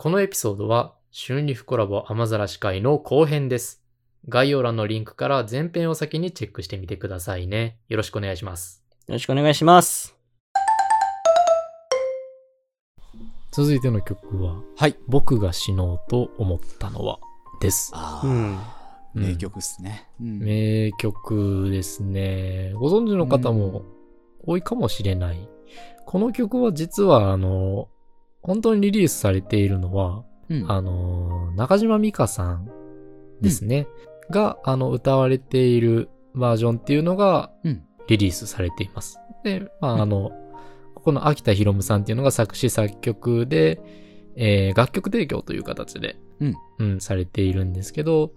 [0.00, 3.82] このエピソードは、春リフコラボ雨ざらし会の後編です。
[4.28, 7.80] 概要欄のリンクから前編を先にチェックしてみてくださいね。
[7.88, 8.84] よろしくお願いします。
[9.08, 10.16] よろしくお願いします。
[13.50, 14.94] 続いての曲は、はい。
[15.08, 17.18] 僕が死のうと思ったのは、
[17.60, 17.90] です。
[17.92, 18.56] ああ、うん。
[19.14, 20.08] 名曲っすね。
[20.20, 22.72] うん名曲ですね。
[22.74, 23.82] ご存知の方も
[24.46, 25.48] 多いかもしれない。
[26.06, 27.88] この曲は実は、あの、
[28.42, 32.68] 本当にリリースされているのは、うんあの、中島美嘉さん
[33.40, 33.86] ですね。
[34.30, 39.18] が、あの、歌われているバージョンっていうのがうん、リリースされています。
[39.44, 40.32] で、まうんあ、あの、
[40.94, 43.80] ここの秋田博夢さんっていうのが作詞作曲で、
[44.36, 48.32] えー楽曲提供という形で、うんうん、されているんですけど、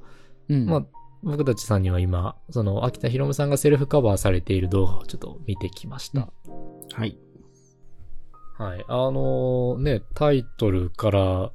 [0.49, 0.85] うんまあ、
[1.23, 6.29] 僕たちさんには今、その、秋田博夢さんがセルフカバーされている動画をちょっと見てきました。
[6.93, 7.17] はい。
[8.61, 8.85] はい。
[8.87, 11.51] あのね、タイトルから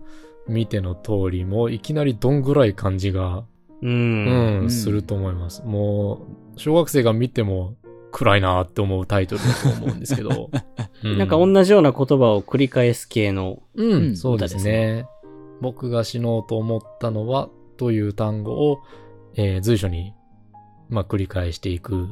[0.48, 3.44] 見ての通り、もういきなりどんぐらい感じが、
[3.82, 3.86] う。
[3.86, 5.62] うんん、うんすると思います。
[5.64, 6.26] も
[6.56, 7.76] う、小学生が見ても
[8.10, 10.50] 暗いなって思うタイトルだと思うんですけど。
[11.04, 13.62] うなんか同じような言葉を繰り返す系の。
[13.76, 15.06] うん、うんそうですね。
[15.60, 18.80] 僕が死のうと思ったのは、という単語を、
[19.36, 20.12] えー随所に、
[20.88, 22.08] まあ、繰り返していく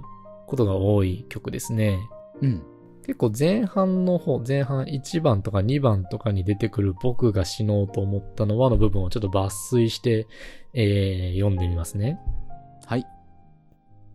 [0.47, 1.98] ことが多い曲ですね。
[2.41, 2.62] うん。
[3.07, 10.27] 結構前半の方、前半1番とか2番とかに出てくる僕が死のうと思ったのはの部分をちょっと抜粋して、
[10.73, 12.19] えー読んでみますね。
[12.87, 13.07] はい。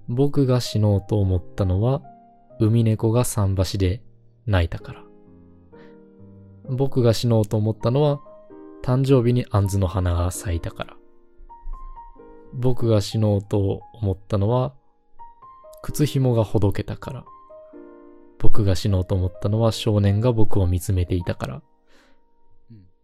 [0.08, 2.02] 僕が死のうと思ったのは、
[2.60, 4.02] 海猫が桟橋で
[4.48, 5.04] 泣いたから。
[6.68, 8.20] 僕が死のうと思ったのは、
[8.82, 10.98] 誕生日に杏の花が咲いたから。
[12.54, 14.74] 僕が死のうと思ったのは、
[15.84, 17.26] 靴紐がほどけたから。
[18.60, 21.62] 僕が死のうと思ったのは少年が僕を見つめていたから。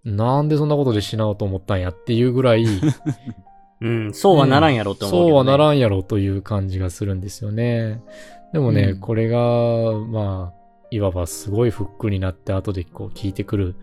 [0.04, 2.66] なんでそんなことで死のうと思ったんやっていうぐらい、
[3.80, 4.14] うん。
[4.14, 5.58] そうはならんやろって思う、そうはなん。
[5.58, 8.02] らんやろという感じがするんですよね。
[8.52, 13.76] でもね、うんこれが、まあ、いわばすごいフックになって後でこう聞いてくる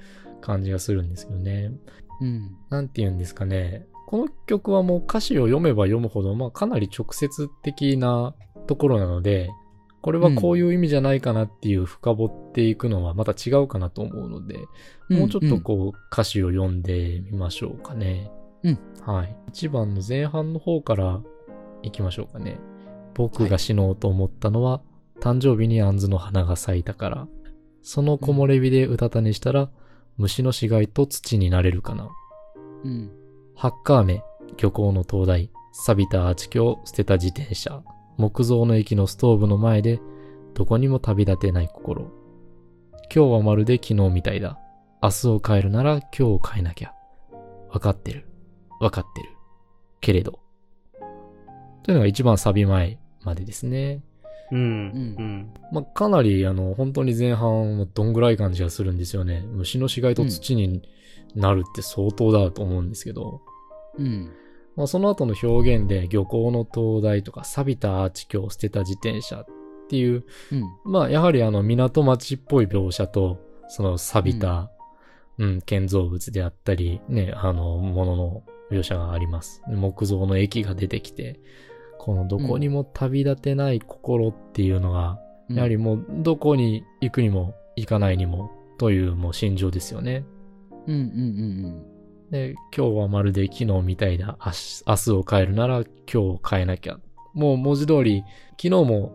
[0.43, 1.73] 感じがするんですよね。
[2.21, 2.51] うん。
[2.69, 3.87] なんて言うんですかね。
[4.07, 8.35] この曲はもう歌詞を読めば読むほど、まあかなり直接的な
[8.67, 9.49] ところなので、
[10.03, 14.59] これはこういう意味じゃないかなっていう深掘っていくのはまた違うかなと思うので、
[15.09, 18.31] もうちょっとこう歌詞を読んでみましょうかね。
[18.65, 19.37] うんはい。
[19.53, 21.21] 1番の前半の方から
[21.83, 22.59] 行きましょうかね。
[23.15, 24.81] 僕が死のうと思ったのは、
[25.21, 27.29] 誕生日に杏の花が咲いたから。
[27.83, 29.71] その木漏れ日でうたた寝したら、
[30.17, 32.11] 虫の死骸と土になれるかな。
[32.85, 33.11] うん。
[33.55, 34.23] ハッカー目、
[34.57, 37.83] 漁港の灯台、錆びたアーチ橋、捨てた自転車、
[38.17, 40.01] 木造の駅のストーブの前で、
[40.55, 42.11] どこにも旅立てない心。
[43.15, 44.59] 今日はまるで昨日みたいだ。
[45.03, 46.93] 明日を変えるなら今日を変えなきゃ。
[47.71, 48.27] わかってる。
[48.81, 49.31] わかってる。
[50.01, 50.39] けれど。
[51.83, 54.03] というのが一番サビ前までですね。
[54.51, 54.59] うん。
[54.59, 55.55] ううん。
[55.73, 59.43] まあ、かなり、あの、本当に前半はどんぐらい感じがするんですよね。
[59.47, 60.83] 虫の死骸と土に
[61.35, 63.41] なるって相当だと思うんですけど。
[63.99, 64.31] うん。
[64.77, 69.47] まあ、その後の表現で漁港の灯台とか錆びたアーチ橋、捨てた自転車っ
[69.89, 70.91] ていう、うん。
[70.91, 73.39] まあやはりあの港町っぽい描写と、
[73.69, 74.71] その錆びた、
[75.39, 79.63] うん、建造物であったり、ね、あの、ものの描写があります。
[79.69, 81.41] 木造の駅が出てきて、
[81.99, 85.19] このどこにも旅立てない心っていうのが、
[85.51, 85.57] うん。
[85.57, 90.25] やはりもうどこに行くにも行かないにもというもう心情ですよね。
[90.87, 91.92] うんうんうん
[92.33, 94.39] で、今日はまるで昨日みたいだ。
[94.45, 96.99] 明日明日を変えるなら今日を変えなきゃ。
[97.35, 99.13] もう文字通り、昨日も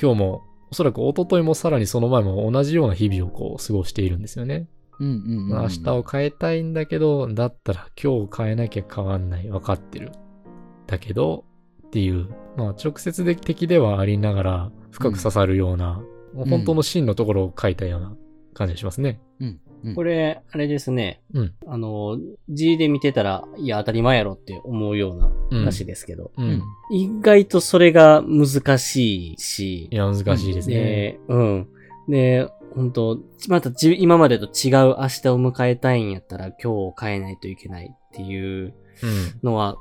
[0.00, 4.68] 今日も、おそらく一昨日もさらにその前も同じような日々をこう過ごしているんですよね。
[5.00, 5.06] うん。
[5.06, 5.62] うんうんうん。
[5.62, 9.48] 明日を変えたいんだけど、だったら今日を変えなきゃ変わんない。
[9.48, 10.12] わかってる。
[10.86, 11.46] だけど、
[11.86, 16.02] っていう、まあ直接的ではありながら深く刺さるような、
[16.34, 18.14] もう本当の真のところを書いたような
[18.52, 19.22] 感じがしますね。
[19.40, 19.60] うん。
[19.84, 19.94] うん。
[19.94, 21.20] これ、あれですね。
[21.34, 21.54] うん。
[21.66, 26.62] あの、G で見てたら、いや、当たり前やろって思うようなうん歌詞ですけど、うん。
[26.90, 30.74] 意外とそれが難しいしい、や、難しいですね。
[30.74, 31.68] で、うん。
[32.08, 39.38] で、本当またじ今までと違う明日を迎えたいんやったら今日を変えないといけないっていううん。
[39.42, 39.76] のは、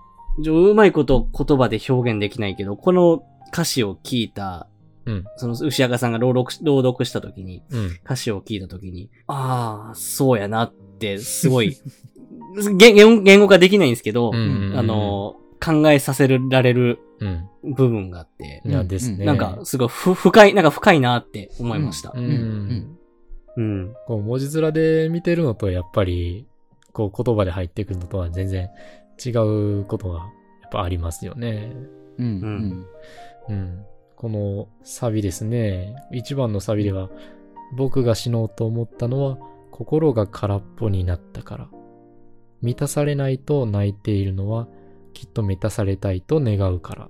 [0.45, 4.67] うまいこと言葉で表現できないけど、この歌詞を聞いた、
[5.07, 5.25] うん。
[5.37, 7.85] そその牛若さんが朗読し朗読した時に、うん。
[8.05, 11.77] 歌詞を聞いた時に、ああ、そうやなって、すごい、
[12.77, 17.49] 言言言語化できないんですけど、うんあ、の、考えさせられるうん。
[17.63, 19.25] 部分があって、いやですね。
[19.25, 22.13] なんか、すごいふ深い、なんか深いなって思いました。
[22.15, 22.25] うん。
[22.25, 22.97] うん
[23.57, 23.95] うん。
[24.05, 26.45] こう文字面で見てるのとやっぱり、
[26.93, 28.69] こう言葉で入ってくるのとは全然
[29.23, 30.25] 違うことがや
[30.67, 31.71] っぱありますよね。
[32.19, 32.25] うん。
[32.25, 32.85] ううんん。
[33.49, 33.85] うん。
[34.17, 35.95] このサビですね。
[36.11, 37.09] 一番のサビでは、
[37.75, 39.37] 僕が死のうと思ったのは、
[39.71, 41.69] 心が空っぽになったから。
[42.63, 44.67] 満たされないと泣いているのは、
[45.13, 47.09] きっと満たされたいと願うから。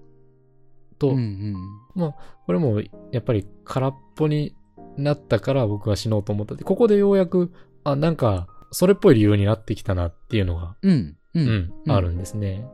[1.00, 1.56] と、うん。
[1.96, 2.14] うん。
[2.46, 2.82] これも
[3.14, 4.54] やっぱり空っぽに
[4.98, 7.54] なったから僕は死のうと思ったって、ここでようやく、
[7.86, 11.16] あ、なんか、それっぽい理由になってきたなっていうのが、うん。
[11.36, 12.68] ううん、あるんですね。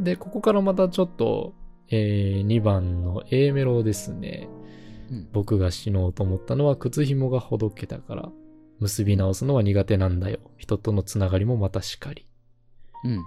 [0.00, 1.54] で、ここからまたちょっと、
[1.90, 4.48] えー、2番の A メロですね。
[5.10, 5.28] うん。
[5.32, 8.28] 僕が死のうと思ったのは靴紐がほどけたから、
[8.80, 10.38] 結び直すのは苦手なんだよ。
[10.56, 12.26] 人とのつながりもまたしかり。
[13.04, 13.24] うん。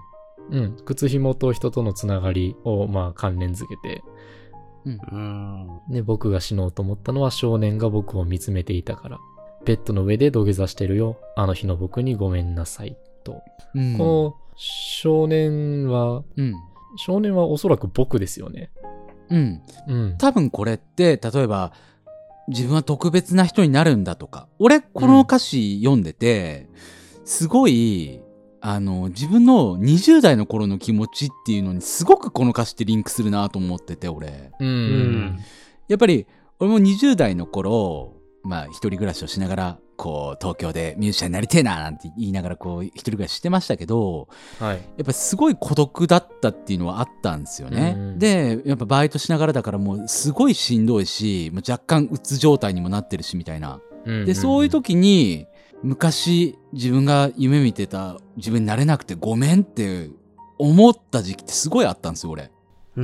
[0.50, 4.02] うん、靴紐と人とのつながりをまあ関連づけて、
[4.84, 5.80] うん。
[5.90, 9.18] で、僕が死のうと思ったのは少年が僕を見つめていたから。
[9.64, 11.18] ベッドの上で土下座してるよ。
[11.36, 12.96] あの日の僕にごめんなさい。
[13.22, 13.42] と。
[13.74, 13.96] うん。
[13.96, 16.54] この少年は、うん。
[16.96, 18.70] 少年はおそらく僕ですよね。
[19.30, 19.62] うん。
[19.88, 20.18] うん。
[20.18, 21.72] 多分これって、例えば、
[22.48, 24.48] 自分は特別な人になるんだとか。
[24.58, 26.68] 俺、この歌詞読んでて、
[27.24, 28.20] すごい、
[28.60, 34.52] あの、自分の20代の頃の気持ちっていうのにすごくこの歌詞ってリンクするなと思ってて、俺。
[34.60, 34.64] う。
[34.64, 35.38] うん
[35.88, 36.26] やっぱり、
[36.58, 38.11] 俺も20代の頃、
[38.44, 44.28] まあ、一人暮らしをしながら、こう、東京でミュージシャンになりてえな、なんて言いながら、こう、一人暮らししてましたけど、
[44.58, 44.76] はい。
[44.76, 47.94] やっぱすごい孤独だったっていうのはあったんですよね。
[47.96, 53.80] うんで、やっぱバイトしながらだからもうすごいしんどいし、もう若干うつ状態にもなってるしみたいな。
[54.04, 55.46] で、そういう時に、
[55.82, 60.10] 昔自分が夢見てた自分になれなくてごめんって
[60.58, 62.50] 思った時期ってすごいあったんですよ、俺。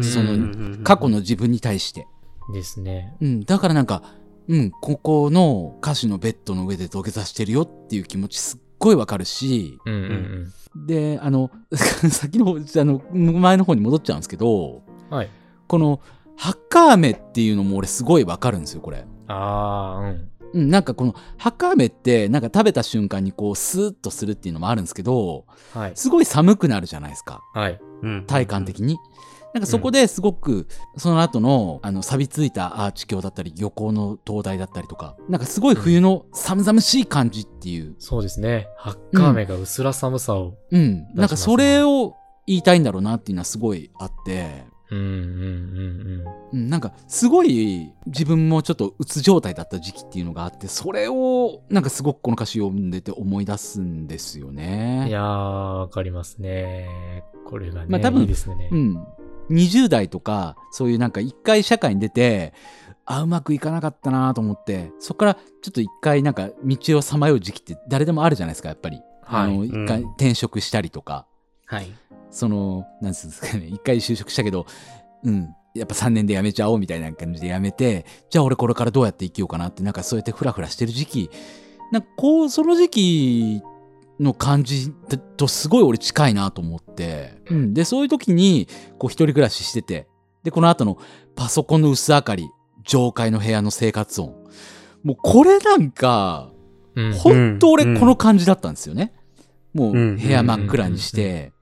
[0.02, 2.06] その過去の自分に対して。
[2.52, 3.14] ですね。
[3.20, 4.02] うん、だからなんか、
[4.48, 10.52] うん、ここの歌詞のベッドの上で土下座してるよっていう気持ちすっごいわかるし、うんうん
[10.86, 11.50] で、あの、
[12.10, 15.16] 先の方、あの、前の方に戻っちゃうんですけど、うん。
[15.16, 15.30] はい。
[15.66, 16.00] この、
[16.36, 19.04] ハッカー飴っていうのも俺すごいわかるんですよ、これ。
[19.26, 20.30] ああ、うん。
[20.54, 25.92] うん、なんかこの、ハッカー飴って、なんか食べた瞬間にこう、スーッとするっていうのもあるんですけど、はい。
[25.94, 27.40] すごい寒くなるじゃないですか。
[27.54, 27.80] はい。
[28.26, 28.98] 体感的に。
[29.58, 37.96] なんかそこですごく、その後の、あの、錆びついたアーチ橋だったり、漁港の灯台だったりとか、なんかすごい冬の寒々しい感じっていう。
[37.98, 38.68] そうですね。
[38.76, 40.54] ハッカーメが薄ら寒さを。
[40.70, 41.08] うん。
[41.14, 42.14] なんかそれを
[42.46, 54.54] 言いたいんだろうなっていうのはすごいあって、うんうんうんうん、なんかすごい自分もちょっとうつ状態だった時期っていうのがあってそれをなんかすごくこの歌詞読んでて思い出すんですようん。
[54.54, 55.10] いね。
[55.10, 56.88] やー、わかりますね。
[57.46, 58.68] これがね、まあ多分いいですね。
[58.70, 59.06] うん、
[59.50, 62.52] 20代とかそういうなんか一回社会に出て
[63.04, 69.00] あうまくいかなかったなと思ってそこからちょっと一回なんか道をさまよう時期って誰でもあるじゃないですかやっぱり。
[69.28, 69.68] あのはい。
[69.68, 71.26] 一回うん転職したりとか、
[71.66, 71.92] はい。
[72.30, 74.66] その、なんつうんですかね、一回就職したけど、
[75.24, 81.30] うん、やっぱ3年で辞めちゃおうみたいな感じで辞めて、じゃあ俺これからどうやって生きようかなって、なんかそうやってフラフラしてる時期、
[81.92, 83.62] なんかこう、その時期
[84.20, 84.92] の感じ
[85.36, 88.68] とすごい俺近いなと思って、うん、で、そういう時に、
[88.98, 90.08] こう一人暮らししてて、
[90.42, 90.98] で、この後の
[91.36, 92.48] パソコンの薄明かり、
[92.84, 94.34] 上階の部屋の生活音、
[95.04, 96.50] もうこれなんか、
[96.94, 97.12] うん。
[97.12, 99.12] ほんと俺この感じだったんですよね。
[99.72, 100.16] もううん。
[100.16, 101.52] 部屋真っ暗にして、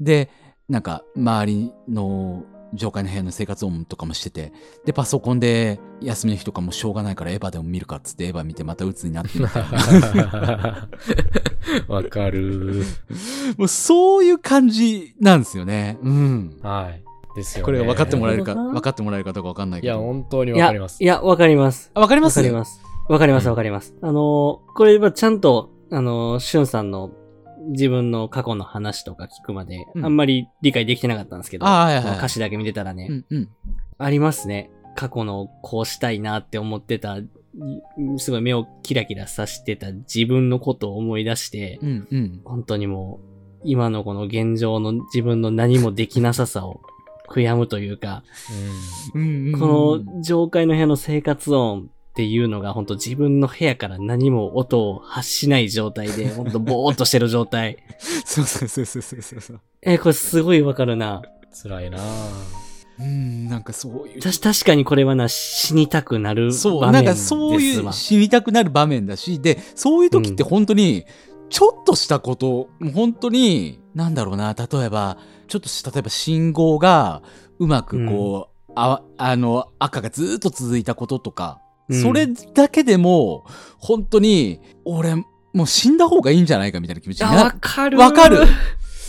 [0.00, 0.30] で、
[0.68, 2.44] なんか周りの
[2.74, 4.52] 上階の部屋の生活音とかもしてて、
[4.84, 10.88] で、パソコンで休みの日とかもしょうがないからエヴァでも見るかっつってエヴァ見てまた鬱になってみたいな。
[11.88, 12.84] わかる。
[13.56, 15.98] もうそういう感じなんですよね。
[16.02, 16.56] うん。
[16.62, 17.02] はい。
[17.36, 17.64] ですよね。
[17.64, 20.04] これが分かってもらえるか、分かってもらえるかどうか分かんないいや、けど。
[20.06, 21.02] 本当にいや、わかります。
[21.02, 21.90] いや、わかります。
[21.94, 22.38] あ、分かります？
[22.38, 22.80] わかります。
[23.08, 23.94] わかります、うんわかります。
[24.02, 24.14] あのー
[24.76, 27.10] これはちゃんと、あのーしゅんさんの
[27.68, 33.48] 自分の過去の話とか聞くまで、うんあんまり理解できてなかったんですけど、あはいはいはいこの歌詞だけ見てたらね、うんうん。
[33.98, 34.70] ありますね。
[34.96, 37.28] 過去のこうしたいなって思ってた、い
[38.18, 42.40] すごい目をキラキラさしてた自分のことを思い出して、うんうん。
[42.44, 46.80] 本当にもう、今のこの現状の自分の何もできなささを
[47.30, 48.22] 悔やむというか、
[49.14, 57.78] うんこの上階の部屋の生活音っていうのが本当自分の部屋から何も音を発しない状態で、 本当ぼーっとしてる状態。
[58.24, 59.60] そうそうそうそうそうそう。
[59.82, 61.22] えーこれすごいわかるな。
[61.60, 62.00] 辛いなぁ
[63.00, 64.20] うん、なんかそういう。
[64.20, 67.92] たし確かにこれはな、死にたくなるそう、場面ですなんかそういうわ。
[67.92, 71.04] 死にたくなる場面だし、で、そういう時って本当に、
[71.50, 75.18] ちょっとしたこと、もう本当に、なんだろうな、例えば、
[75.48, 77.22] ちょっとし例えば信号が
[77.58, 83.44] うまくこう、ああの、赤がずっと続いたこととか、うんそれだけでも、
[83.78, 85.14] 本当に、俺、
[85.52, 87.98] もう死んだ方がいいんじゃないかみたいな気持ちにあ、わなかる。
[87.98, 88.38] わかる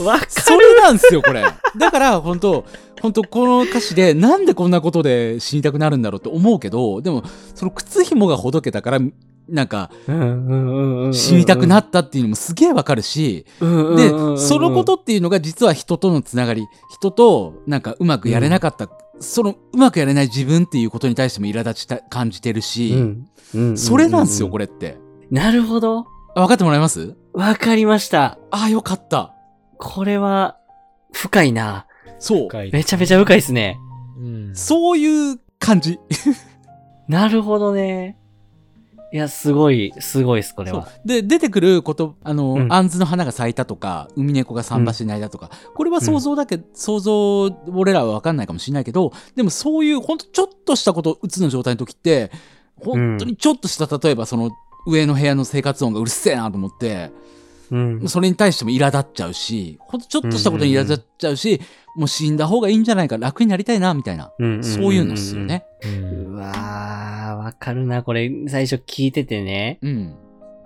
[0.04, 1.44] わかそれなんですよ、これ。
[1.78, 2.66] だから、本当
[3.02, 9.00] 本当この歌詞で、なんでこんなことで死にたくなるんだろうって思うけど、でも、その靴紐がほどけたから、
[9.50, 10.14] なんか、る。
[10.14, 11.14] うんうんうんうん。
[11.14, 24.98] 死にたくなったっていうのもすげえわかるし、うんでうんうんうん、そのことっていうのが実は人とのつながり、人となんかうまくやれなかった、そのうまくやれない自分っていうことに対しても苛立ちた感じてるし、うんうんうんうんそれなんですよ、これって。
[25.32, 26.06] なるほど。
[26.36, 27.16] あ分かってもらえます？
[27.34, 28.38] わかりました。
[28.52, 29.34] ああ、よかった。
[29.78, 30.58] これは、
[31.14, 31.86] 深いな。
[32.20, 32.50] そう。
[32.72, 33.78] めちゃめちゃ深いですね。
[34.18, 34.22] う
[34.52, 34.56] ん。
[34.56, 36.00] そういう感じ。
[37.08, 38.18] なるほどね。
[39.12, 40.88] いや、すごい、すごいです、これは。
[41.06, 42.74] で、出てくること、あの、うん。
[42.74, 52.32] アンズの花が咲いたとか、海猫が桟橋に泣いたとか、これは想像だけ、想像、俺らは分かんないかもしれないけど、でもそういう、ほんとちょっとしたこと、うつの状態の時って、
[52.78, 54.52] 本当にちょっとした、例えばその、
[54.88, 57.12] 上の部屋の生活音がうるせえなと思って、
[57.72, 58.08] うん。
[58.08, 61.62] それに対しても苛立っちゃうし、ほんとちょっとしたことに苛立っちゃうし、
[61.96, 65.44] もう死んだ方がいいんじゃないか、楽になりたいな、みたいな、うんそういうんですよ。
[65.44, 65.66] ね。
[65.84, 65.88] う。
[65.88, 68.04] うんんうわー、わかるな。
[68.04, 70.16] これ、最初聞いててね、うん。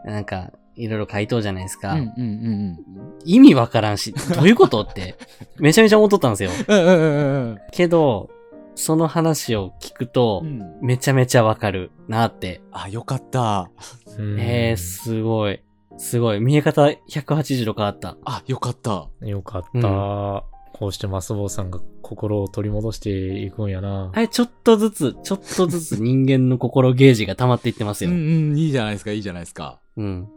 [0.05, 1.93] なんか、いろいろ回答じゃないですか。
[1.93, 2.77] うんうんうん
[3.25, 5.15] 意味わからんし、どういうことって、
[5.59, 6.51] めちゃめちゃ思っとったんですよ。
[6.67, 6.77] うん。
[6.77, 8.29] うんうんうんけど、
[8.75, 10.77] その話を聞くとう、ん。
[10.81, 12.61] めちゃめちゃわかるなって。
[12.71, 13.69] あ、よかった。
[14.17, 15.61] うんえー、すごい。
[15.97, 16.39] すごい。
[16.39, 18.15] 見え方180度変わった。
[18.23, 19.09] あ、よかった。
[19.21, 19.87] よかった。
[19.87, 20.41] うん
[20.73, 24.11] こうしてマスボウさんが心を取り戻していくんやな。
[24.13, 28.11] はい、ちょっとずつ、ちょっとずつ人間の心ゲージが溜まっていってますよ。
[28.11, 28.19] うんう
[28.53, 29.79] ん、いいじゃないですか、いいじゃないですか。
[29.97, 30.29] うん。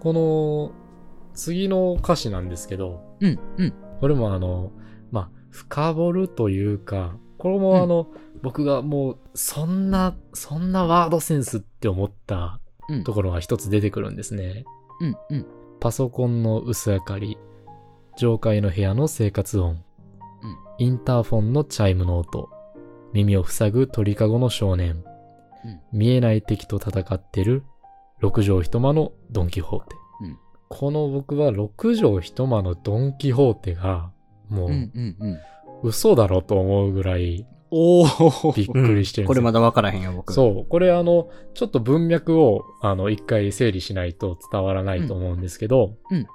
[0.00, 0.72] この、
[1.34, 3.74] 次の歌詞なんですけど、うん、うん。
[4.00, 4.72] これもあの、
[5.10, 8.08] まあ、深掘るというか、これもあの、
[8.42, 14.64] 僕がもう、そんな、そんなワードセンスって思ったうんところが一つ出てくるんですね。
[15.00, 15.46] うん、うん。
[15.80, 17.38] パソコンの薄明かり、
[18.16, 19.76] 上階の部屋の生活音、うん
[20.78, 22.50] インターフォンのチャイムの音、
[23.14, 25.04] 耳を塞ぐ鳥かごの少年、
[25.64, 27.64] うん見えない敵と戦ってる
[28.20, 29.96] 六畳一間のドンキホーテ。
[30.22, 34.10] うんこの僕は六畳一間のドンキホーテが、
[34.48, 35.38] もう、うん、うん、うん。
[35.84, 38.56] 嘘だろと思うぐらいおー。
[38.56, 40.32] びっくりしてるんですよこれまだわからへんよ、僕。
[40.32, 40.66] そう。
[40.66, 46.26] これあの、ちょっと文脈を、あの、一回整理しないと伝わらないと思うんですけど、うん、うん。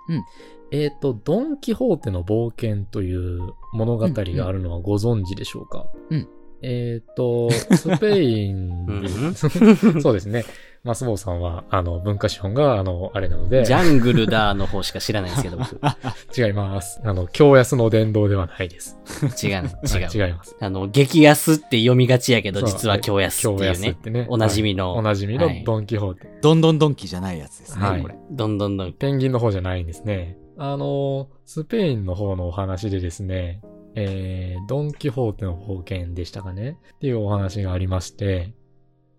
[0.72, 6.28] えっ、と、ドン・キホーテの冒険という物語があるのはご存知でしょうか、うん
[6.64, 9.10] えっ、と、 スペインうんで、
[10.02, 10.46] そうですね。
[10.84, 15.80] マスボウさんは、あの、文化資本が、あの、あれなのでジ、ャングルだの方しか知らないですけど、僕。
[16.36, 17.00] 違います。
[17.04, 18.98] あの、京安の伝道ではないです。
[19.44, 19.62] 違う、違う。
[19.62, 20.56] はい違います。
[20.60, 23.68] あの、激安って読みがちやけど、実は京安って京いうね。
[23.68, 24.26] 安ってね。
[24.30, 26.30] おなじみのはいおなじみのはいドン・キホーテ。
[26.42, 28.16] どんどんドンキじゃないやつですね、はいこれ。
[28.32, 28.94] どんどんどん。
[28.94, 30.38] ペンギンの方じゃないんですね。
[30.64, 33.64] あの、スペインの方のお話でですね、
[33.96, 38.54] えー、ドン・キホーテの冒険でしたかねっていうお話がありまして、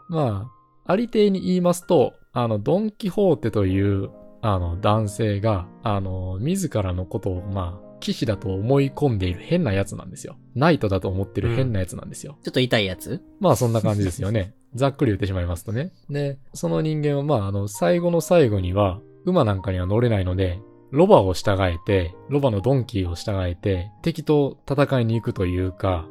[0.09, 0.49] ま
[0.87, 10.37] あ、ありていに言いますと、あの、ドン・キホーテという、あの、男性が、あの、自らのことを、まあ、騎士だと思い込んでいる変なやつなんですよ。
[10.55, 12.39] ナイトだと思ってる変なやつなんですよ。
[12.45, 13.21] ちょっと痛いやつ？
[13.41, 14.55] まあそんな感じですよね。
[14.75, 15.93] ざっくり言ってしまいますとね。
[16.09, 20.61] で、その人間はまああの最後の最後には馬なんかには乗れないので、
[20.93, 26.07] ロバを従えて、ロバのドンキーを従えて、敵と戦いに行くというか、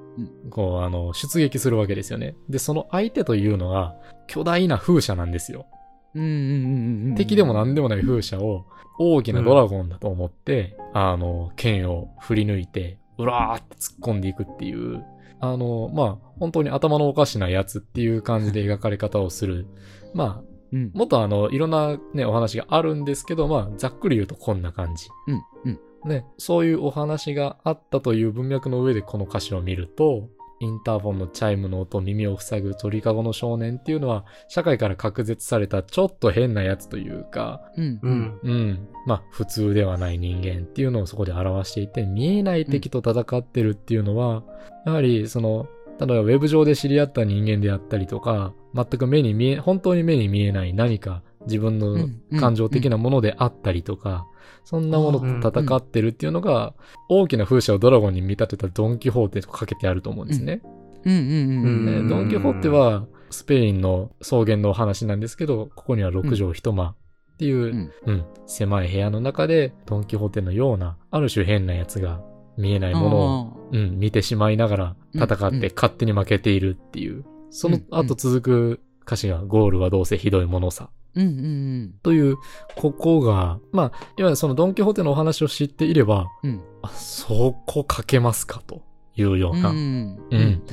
[0.50, 2.36] こうあの出撃するわけですよね。
[2.50, 3.96] で、その相手というのが
[4.28, 5.68] 巨大な風車なんですよ。
[6.16, 7.16] うん、うん、うん、うん。
[7.16, 8.66] 敵でも何でもない風車を
[8.98, 15.04] 大きなドラゴンだと思って、あの、剣を振り抜いて、うらーって突っ込んでいくっていう、
[15.40, 19.68] あの、まあ、本当に頭のおかしなやつっていう感じで描かれ方をする。
[20.14, 25.08] まあ、うん、もっとあの、いろんなね、お話があるんですけど、まあ、ざっくり言うとこんな感じ。
[25.28, 25.80] うん、うん。
[26.10, 30.30] ね、そういうお話があったという文脈の上でこの歌詞を見ると、
[30.62, 38.10] インターフォンのチャイムの音、耳を塞ぐ鳥かごの少年っていうのは、社会から隔絶されたちょっと変なやつというか、うん、う。
[38.10, 38.40] ん。
[38.44, 38.88] うん。
[39.08, 44.44] まあ、普通ではない人間っていうのをそこで表していて、見えない敵と戦ってるっていうのは、
[44.86, 45.68] やはり、その、
[46.00, 54.26] 例えばウェブ上で知り合った人間であったりとか、全く目に見え、本当に目に見えない何か自分のうん感情的なものであったりとか、
[54.64, 56.74] そんなものと戦ってるっていうのが、
[57.10, 60.62] 大きな風車をドラゴンに見立てたドン・キホーテとかけてあると思うんですね。
[61.04, 61.86] うん、うん、うん。
[61.86, 62.08] ねうん。
[62.08, 66.96] ドン・キホーテはスペインの草原のお話なんですけど、ここには6畳一間っ
[67.38, 67.92] ていう、うん。
[68.06, 72.22] うん、狭い部屋の中でドン・キホーテのような、ある種変なやつが
[72.58, 80.90] 見えないものを、あうん、見てしまいながら戦って勝手に負けているっていう、その後続く歌詞がゴールはどうせひどいものさ。
[81.14, 82.38] うんうんという、
[82.78, 86.62] ここが、まあ、いわゆるそのドンキホーテのお話を知っていれば、うん。
[86.82, 88.82] あ、そこ書けますかと
[89.16, 90.20] いうような、うん。
[90.32, 90.64] うん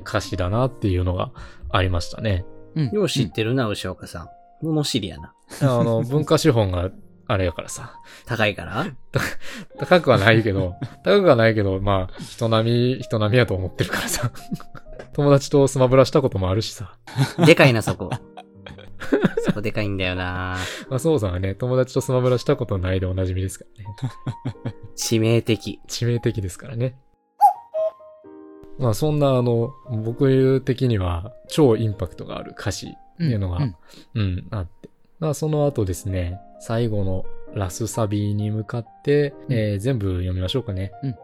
[0.00, 1.30] 歌詞だなっていうのが
[1.70, 2.44] ありましたね。
[2.74, 2.90] うん。
[2.90, 4.28] よう知ってるな、牛岡さん。
[4.64, 5.34] 物知りやな。
[5.62, 6.90] あの、文化資本が
[7.26, 7.94] あれやからさ、
[8.26, 8.86] 高いから？
[9.78, 14.30] 高くはないけど、高くはないけど、まあ、人並み、人並みやと思ってるからさ。
[15.14, 16.96] 友達とスマブラしたこともあるしさ。
[17.46, 18.10] でかいな、そこ。
[19.44, 20.56] そこでかいんだよな
[20.88, 24.74] まあ、そうさんはね、友達とスマブラしたことないでおなじみですからね。
[24.96, 25.80] 致命的。
[25.88, 26.98] 致命的ですからね。
[28.78, 33.76] まあそんなあの、僕的には超インパクトがある歌詞っていうのが、うん
[34.14, 34.90] うん、あって。
[35.20, 40.90] まあその後ですね、最後のラスサビに向かって、うんえー全部読みましょうかね。
[41.04, 41.14] うん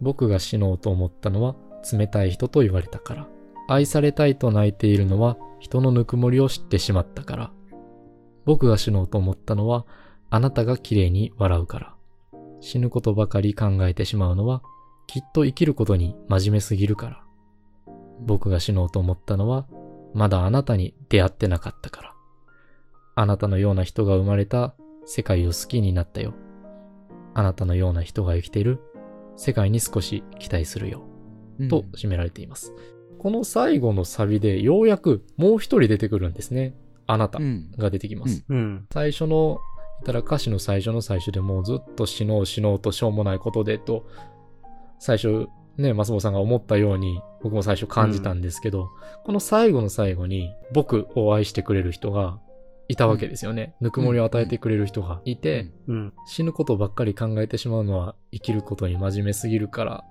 [0.00, 1.56] 僕が死のうと思ったのは
[1.96, 3.28] 冷たい人と言われたから。
[3.68, 7.52] 愛されたいと泣いているのは人のぬくもりを知ってしまったから。
[8.44, 9.86] 僕が死のうと思ったのは
[10.30, 11.94] あなたが綺麗に笑うから。
[12.60, 14.62] 死ぬことばかり考えてしまうのは
[15.06, 17.22] きっと生きることに真面目すぎるから。
[18.20, 19.66] 僕が死のうと思ったのは
[20.14, 22.14] まだあなたに出会ってなかったから。
[23.14, 26.34] あなたのような人が生まれた世界を好きになったよ。
[27.34, 28.80] あなたのような人が生きている
[29.36, 31.02] 世界に少し期待するよ。
[31.58, 32.72] うんと締められています。
[33.18, 36.74] この最後のサビでようやくもう一人出てくるんですね。
[37.06, 37.70] あなたうん。
[37.76, 38.44] が出てきます。
[38.48, 38.86] うん。
[38.92, 39.58] 最初の、
[40.04, 44.06] たら歌詞の最初の最初でもうずっと死のう死のうとしょうもないことでと、
[45.00, 45.48] 最初
[45.78, 48.90] ね、松本さんが思ったように僕も最初感じたんですけど、
[49.24, 52.40] この最後の最後に僕を愛してくれる人が
[52.88, 53.74] いたわけですよね。
[53.80, 56.12] ぬくもりを与えてくれる人がいて、うん。
[56.26, 60.04] 死ぬことばっかり考えてしまうのは生きることに真面目すぎるから、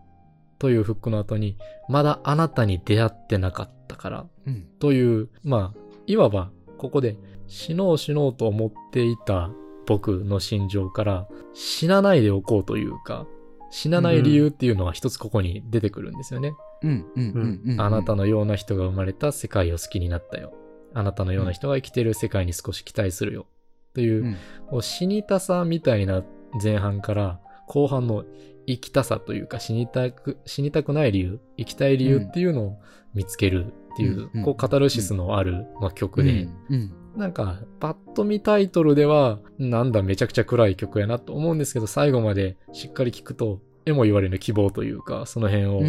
[0.59, 4.67] というフックの後に、まだあなたに出会ってなかったから、うん。
[4.79, 9.49] という、まあ、いわば、ここで死のう死のうと思っていた
[9.87, 13.25] 僕の心情から死なないでおこうというか、
[13.69, 16.53] 死なない理由っていうのは一つここに出てくるんですよね。
[17.79, 20.53] あなたのような人が生まれた世界を好きになったよ。
[20.93, 23.47] あなたのような人が生きている世界に少し期待するよ。
[23.93, 24.35] という、
[24.71, 24.81] うん。
[24.81, 26.23] 死にたさみたいな
[26.61, 28.25] 前半から後半の
[28.67, 32.79] 生きたさというか死にたく、死にたくない理由、生きたい理由っていうのを
[33.13, 36.93] 見つけるっていう、うんこうカタルシスのある、まあ、曲で、うん。
[37.15, 45.81] なんかパッと見タイトルではなんだめちゃくちゃ暗い曲やなと思うんですけど最後までしっかり聞くと絵も言われる希望というかその辺を。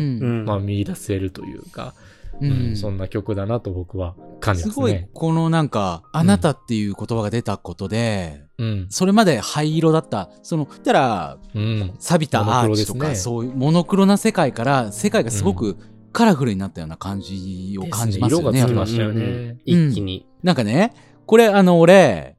[0.45, 1.95] まあ見出せるというか、
[2.41, 8.87] ううんそんな曲だなと僕は感じすごいますね。、このなんか、あなたっていう言葉が出たことで、うん。
[8.91, 11.95] それまで灰色だった、その、たら、うん。
[11.99, 15.77] 錆びたアーチとか、モノクロですねそういうモノクロな世界から、世界がすごく
[16.12, 18.53] カラフルになったような感じを感じますよね。
[18.53, 20.27] ね色がつきましたよねうんうんうん一気に。
[20.43, 20.93] なんかね、
[21.27, 22.37] これあの、俺、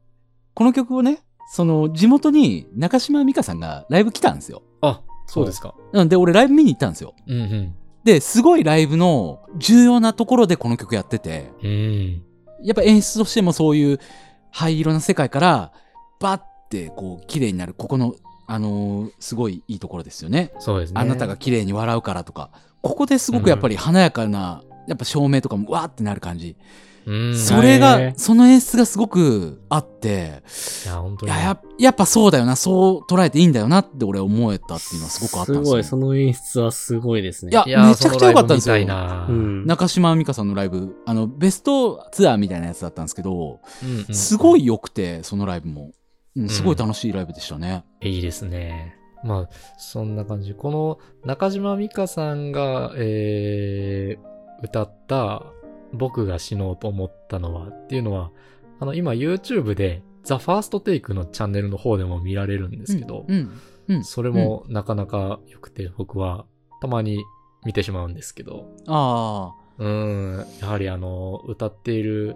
[0.54, 4.62] この曲をね、その、地元に中島美嘉さんがライブ来たんですよ。
[4.82, 5.73] あ、そうですか。
[5.93, 7.13] なんで、俺ライブ見に行ったんですよ。
[7.28, 7.75] うんうん。
[11.63, 12.23] うん。
[12.63, 13.99] やっぱ演出としてもそういう
[14.51, 15.71] 灰色な世界から、
[16.19, 18.15] バッてこう、綺麗になる、ここの、
[18.47, 20.51] あのーすごいいいところですよね。
[20.59, 20.99] そうですね。
[20.99, 22.49] あなたが綺麗に笑うからとか、
[22.81, 26.55] ここですごくやっぱり華やかな、やっぱ照明とかもわーってなる感じ。
[27.10, 30.43] うん、それが、その演出がすごくあって、
[30.86, 31.32] いや、本当に。
[31.32, 35.65] いやややっぱそうだよな、そう捉えていいんだよなって俺思えたっていうのはすごくあったんですよ。
[35.65, 37.52] すごい、その演出はすごいですね。
[37.52, 38.76] いやいやめちゃくちゃ良かったんですよ。
[39.65, 45.91] 中島美嘉さんのライブ、あの、ベストツアーみたいなやつだったんですけど、うんうんすごい良くて、そのライブも。
[46.36, 47.84] うん、すごい楽しいライブでしたね。
[48.02, 48.95] いいですね。
[49.24, 50.54] まあ、そんな感じ。
[50.54, 55.43] この中島美嘉さんが、えー、歌った
[55.93, 58.32] 僕が死のうと思ったのはっていうのは、
[58.80, 63.52] あの、今 YouTube で The First Take のチャンネルの方でも見られるんですけど、うん。
[63.88, 64.04] うん。
[64.04, 66.45] それもなかなか良くて、僕は
[66.82, 67.23] たまに
[67.65, 69.69] 見てしまうんですけど、ああ。
[69.80, 72.36] うん、やはりあの、歌っている、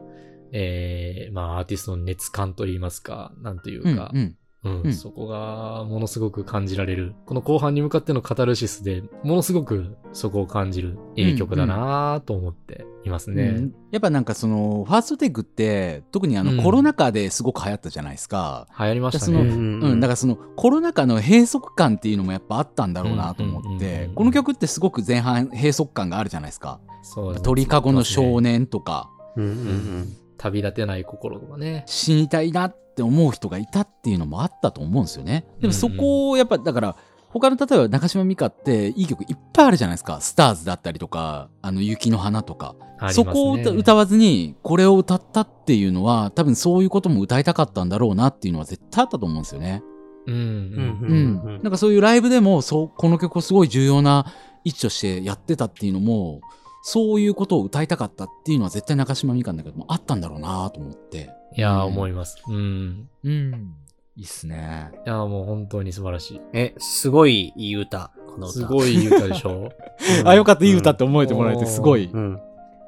[0.54, 3.96] えー、まあ、アーティストの熱感といいますか、なんといううん。
[3.98, 4.38] かう、ん。
[4.64, 7.14] うん、うんそこがものすごく感じられる。
[7.26, 13.44] この後半に向かってのカタルシスでものすごくそこを感じるいい曲だなぁと思っていますね。
[13.44, 18.68] うんやっぱなんかその、ファーストテイクって、特にあうんのコロナ禍ですごく流行ったじゃないですか。
[18.80, 19.40] 流行りましたね。
[19.40, 26.80] うん、だからそのコロナ禍の閉塞感っていうのもやっぱあったんだろうなと思うんうんうんってうん、この曲ってすごく前半閉塞感があるじゃないですか。
[27.04, 28.54] そうですね鳥かごの少年。
[28.54, 31.84] 年とか、うんうん旅立てない心とかね。
[31.86, 35.46] 死にたいなって思う人がいたっていうのもあったと思うんですよね。
[35.60, 36.96] でもそこをやっぱだから
[37.30, 40.22] 他の例えば中島美嘉っていい曲いっぱいあるじゃないですか。
[40.22, 42.76] スターズだったりとか、あの雪の花とか。
[43.02, 49.84] ねそこを歌歌わずにこれを歌ったっていうのは多分そういうことも歌いたかったんだろうなっていうのは絶対あったと思うんですよね。
[50.28, 50.42] うん、うん。
[50.42, 51.64] うんうん。
[51.64, 54.28] なんかそういうライブでもそうこの曲をすごい重要な
[54.64, 56.42] 位置としてやってたっていうのも
[56.86, 61.30] そういうことを歌いたかったっていうのは絶対中島美嘉の中でもあったんだろうなと思って。
[61.56, 62.44] いやー、うん思います。
[62.48, 63.10] うん。
[63.24, 63.74] うん。
[64.18, 64.92] いいっすね。
[65.06, 66.42] いやー、もう本当に素晴らしい。
[66.52, 68.54] え、すごいいい歌、この歌。
[68.54, 69.72] すごいいい歌でしょ
[70.26, 72.10] あ、よかった、いい歌って思えてもらえてすごい。
[72.12, 72.40] うん。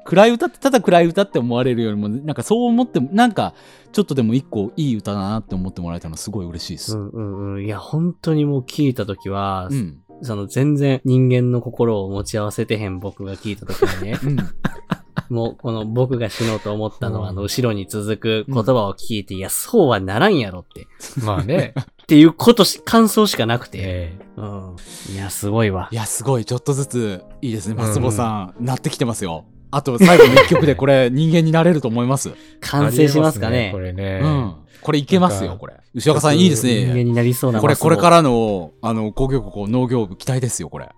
[0.06, 3.54] 暗い歌ってただ暗い歌って思われるよりもなんかそう思ってもなんか
[3.92, 6.96] ちょっとでも一個いい歌だなって思ってもらえたのすごい嬉しいです。
[6.96, 7.64] うんうんうん。
[7.64, 10.02] いや、本当にもう聞いたときは、うん。
[10.22, 14.36] その全然人間の心を持ち合わせてへん僕が聞いたときにね、うん。
[15.28, 20.86] もうこの僕が死のうと思ったのは、うんあの、後ろに続く言葉を聞いて、いや、そうはならんやろって。
[21.24, 21.74] まあね。
[22.02, 23.78] っていうことし、感想しかなくて。
[23.80, 24.76] えうん。
[25.14, 25.94] いや、すごいわい。
[25.94, 26.44] や、すごい。
[26.44, 27.74] ちょっとずついいですね。
[27.74, 29.46] 松保さん、なってきてますよ。
[29.76, 32.30] あと最後の一曲でこれ人間になれると思います。
[32.30, 34.20] え完成しますかねこれね。
[34.22, 34.54] うん。
[34.80, 35.74] これいけますよ、これ。
[35.94, 37.04] 牛若さんいいです人間ね。
[37.04, 37.60] になりそうな。
[37.60, 40.88] これ、これかららの、あの、工業国農業部期待ですよ、これ。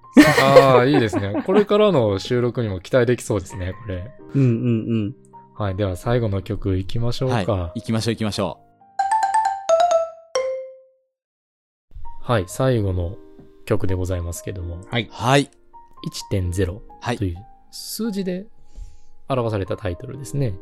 [0.40, 1.42] ああ、いいですね。
[1.46, 4.10] これからの収録にも期待できそうですね、これ。
[4.34, 4.50] うんうんう
[5.08, 5.14] ん。
[5.56, 5.74] はい。
[5.74, 7.46] では最後の曲行きましょうはい。
[7.46, 7.72] か。
[7.74, 8.58] 行きましょう、行きましょ
[12.22, 12.44] はい。
[12.46, 13.16] 最後の
[13.64, 15.04] 曲でございますけども、はい。
[15.04, 15.08] う。
[15.10, 15.50] はい。
[16.32, 17.24] 1.0はいと。
[17.24, 17.36] いう
[17.70, 18.46] 数字で
[19.28, 20.54] 表されたタイトルですね。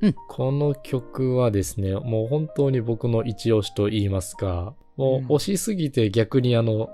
[0.00, 6.88] うんこの曲はですね、もう本当に僕の一押しと言いますか、もう推しすぎて逆にあの、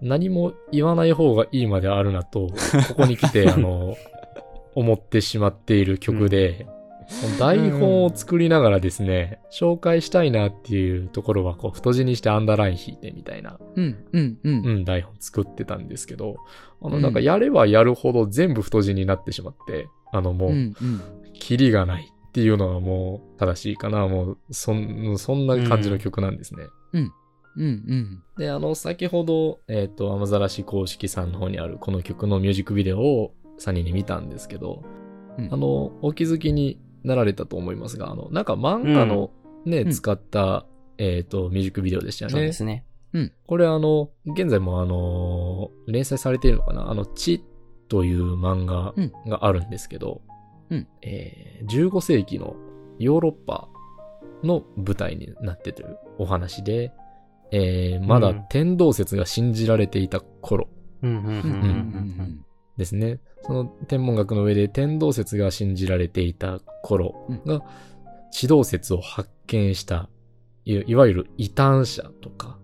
[0.00, 2.48] 何も言わない方がいいまであるなと、
[2.88, 3.96] ここに来て あの、
[4.74, 6.66] 思ってしまっている曲で、
[7.38, 14.62] 台本を作りながらですね、紹介したいなっていうところはこう太字にしてアンダーライン引いてみたいなうん、うん、うん。
[14.64, 16.36] うん、台本作ってたんですけど、
[16.80, 21.00] あの、うんなんかやればやるほど全部太字になってしまって、あのもう、うん、うん。
[21.34, 24.06] キリがないっていうのはもう正しいかな。
[24.06, 26.64] もう、そん、そんな感じの曲なんですね。
[26.92, 27.12] うん、
[27.56, 28.22] うん。
[28.38, 34.82] で、あの、先ほど、えっ、と、雨ざらし公式さんの方にあるこの曲のミュージックビデオを3人に見たんですけど、
[35.38, 39.30] うんあの、お気づきになられたと思いますが、あの、なんか漫画の
[39.64, 40.66] ね、うん使った、
[40.98, 42.32] えっ、と、ミュージックビデオでしたよね。
[42.32, 42.84] そうですね。
[43.46, 46.90] これあの、現在もあの、連載されているのかな？
[46.90, 47.42] あの、地
[47.90, 50.22] という漫画うんがあるんですけど、
[50.70, 52.56] うんえー15世紀の
[52.98, 53.68] ヨーロッパ
[54.42, 56.92] の舞台になっててるお話で、
[57.50, 60.68] えーまだうん天動説が信じられていた頃
[61.02, 61.52] うんうんうんうんうん、う
[62.22, 62.44] ん、
[62.76, 63.20] ですね。
[63.42, 67.62] その天文学の上で天動説が信じられていた頃が、
[68.30, 70.08] 地動説を発見した、
[70.64, 72.58] いいわゆる異端者とか、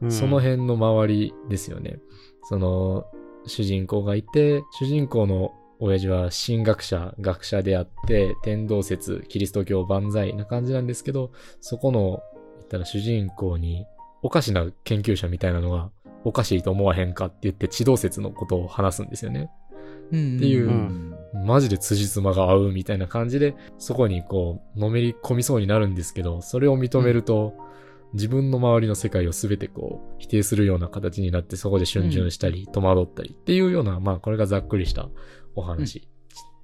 [0.00, 0.12] うん。
[0.12, 1.98] その辺の周りですよね。
[2.44, 3.06] その、
[3.46, 11.30] 主人公がいて、主人公の親父は神学者、学者であって、天動説、キリスト教万歳な感じなんですけど、
[11.60, 12.22] そこの、
[12.56, 13.86] 言ったら主人公に、
[14.22, 15.90] おかしな研究者みたいなのが、
[16.24, 19.50] おかしいと思わへんかって言って、地動説のことを話すんですよね。
[20.12, 20.36] うん。
[20.36, 27.54] っていううんマジで辻褄が合うみたいな感じで、そこにこう、のめり込みそうになるんですけど、それを認めると、
[28.12, 35.08] 自分の周りの世界をすべてこう、否定するような形になって、そこで逡巡したり、戸惑ったりっていうような、まあ、これがざっくりした
[35.54, 36.08] お話。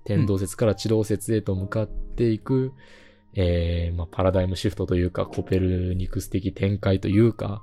[0.04, 2.72] 天動説から地動説へと向かっていく、
[3.34, 7.62] えー、まあ、パラダイムシフトというか、コペルニクス的展開というか、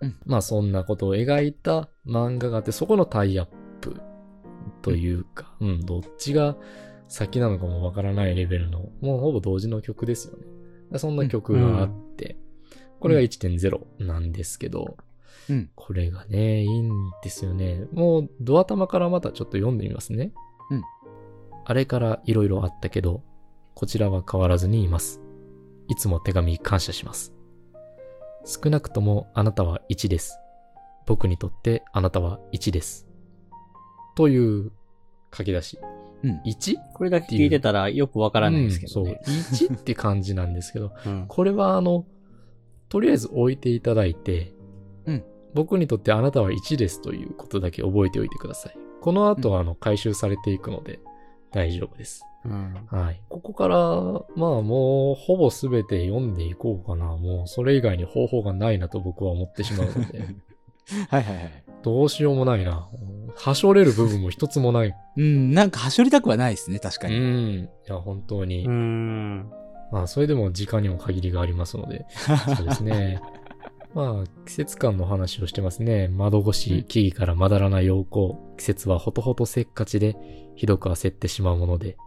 [0.00, 3.46] うんまあ、そんなことを描いた漫画があって、そこのタイアッ
[3.80, 4.00] プ
[4.82, 6.56] というか、うん、どっちが
[7.08, 10.98] 先なのかもわからないレベルの、もうほぼ同時の曲ですよね。
[10.98, 12.36] そんな曲があって、
[13.02, 14.96] これが1.0なんですけど、
[15.50, 16.92] うんこれがね、いいん
[17.24, 17.84] ですよね。
[17.92, 20.32] もう、ドア玉からまたちょっと読んでみますね。
[20.70, 20.82] うん
[21.64, 23.22] あれから色々あったけど、
[23.74, 25.20] こちらは変わらずにいます。
[25.88, 27.32] いつも手紙感謝します。
[28.44, 30.38] 少なくともあなたは1です。
[31.06, 33.08] 僕にとってあなたは1です。
[34.14, 34.70] という
[35.36, 35.78] 書き出し。
[36.22, 36.40] うん。
[36.46, 36.76] 1?
[36.94, 39.20] これだけ聞いてたらよくわからないですけどね。
[39.26, 39.68] うんそう。
[39.68, 42.04] 1って感じなんですけど、うんこれはあの、
[42.92, 44.52] とりあえず置いていただいて、
[45.06, 45.24] うん
[45.54, 48.76] 僕にとってあなたは1ですということだけ覚えておいてください。
[49.02, 50.98] この後はあの、回収されていくので
[51.52, 52.22] 大丈夫です。
[52.44, 53.22] うんはい。
[53.28, 53.76] ここから、
[54.34, 57.16] まあもう、ほぼすべて読んでいこうかな。
[57.16, 60.20] もう、それ以外に方法がないなと僕は思ってしまうので、
[61.08, 61.64] はいはいはい。
[61.82, 62.88] どうしようもないな。
[63.36, 64.94] はしょれる部分も一つもない。
[65.16, 67.18] うん、なんかはしょりたくはないですね、確かうに。
[67.18, 67.64] ん。
[67.64, 68.64] いや、本当に。
[68.66, 69.52] うん。
[69.92, 72.06] まあ、それでも時間にも限りがありますので、
[72.56, 73.20] そうですね。
[73.94, 76.08] まあ、季節感の話をしてますね。
[76.08, 78.36] 窓越うんし、木々からまだらな陽光。
[78.56, 80.16] 季節はほとほとせっかちで、
[80.56, 81.98] ひどく焦ってしまうもので。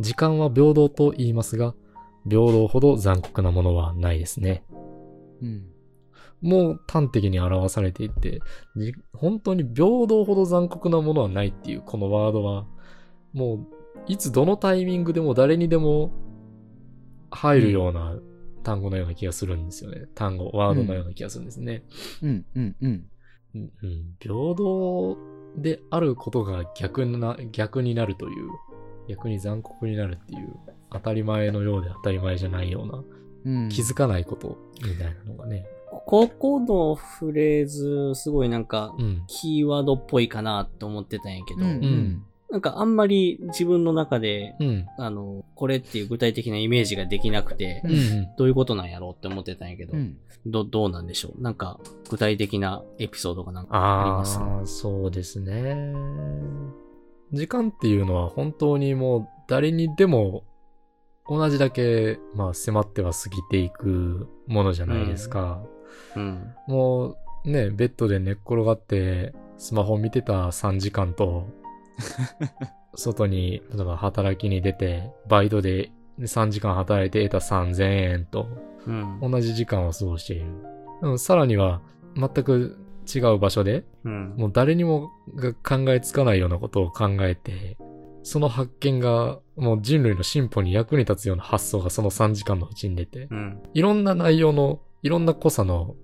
[0.00, 1.74] 時間は平等と言いますが、
[2.26, 4.64] 平等ほど残酷なものはないですね。
[5.42, 5.66] うん。
[6.40, 8.40] もう端的に表されていて、
[8.74, 12.64] じ本当に平等ほど残酷なものはないっていうこのワードは、
[13.34, 13.66] もう、
[14.06, 16.10] いつどのタイミングでも誰にでも
[17.32, 18.14] 入るような
[18.62, 20.06] 単語のような気がするんですよね。
[20.14, 21.82] 単語、ワードのような気がするんですね。
[22.22, 22.44] うん。
[22.54, 22.76] うん。
[22.80, 23.06] うん。
[23.54, 25.16] うん、うん平等
[25.56, 28.48] であることが逆な、逆になるという、
[29.08, 30.54] 逆に残酷になるっていう、
[30.90, 33.04] 当たり前のようで当たり前じゃないような、
[33.44, 33.68] うん。
[33.68, 35.66] 気づかないことみたいなのがね。
[36.06, 39.24] ここのフレーズ、すごいなんか、うん。
[39.26, 41.70] キーワードっぽいかなって思ってたんやけど、うん。
[41.70, 42.24] うん。
[42.52, 44.86] なんかあんまり自分の中で、うん。
[44.98, 48.28] あの、これっていう具体的なイメージができなくて、ううんん。
[48.36, 50.18] どういうことなんやろうって思ってたんやけど、うん。
[50.44, 51.40] ど、どうなんでしょう？
[51.42, 54.38] なんか、具体的なエピソードがなんかありあます？
[54.38, 55.94] あ、そうですね。
[57.32, 60.44] 時間っていうのは本当にもう誰にでも
[61.26, 65.62] 同じだけ、まあ迫っては過ぎていくものじゃないですか。
[66.14, 66.52] うん。
[66.68, 71.46] もうね、ベッドで寝っ転がってスマホ見てた3時間と、
[72.94, 78.48] 外に、例えば働きに出て、バイトで3時間働いて得た3000円と
[78.86, 79.18] うん。
[79.20, 80.46] 同じ時間を過ごしている。
[81.02, 81.80] うんさらには
[82.14, 82.78] 全く
[83.12, 84.34] 違う場所でうん。
[84.36, 87.76] もう誰にもが考えつかないようなことを考えて、
[88.22, 93.62] その発見がもう人類の進歩に役に立つような発想がその3時間のうちに出て、うん。
[93.74, 95.96] いろんな内容の、いろんな濃さの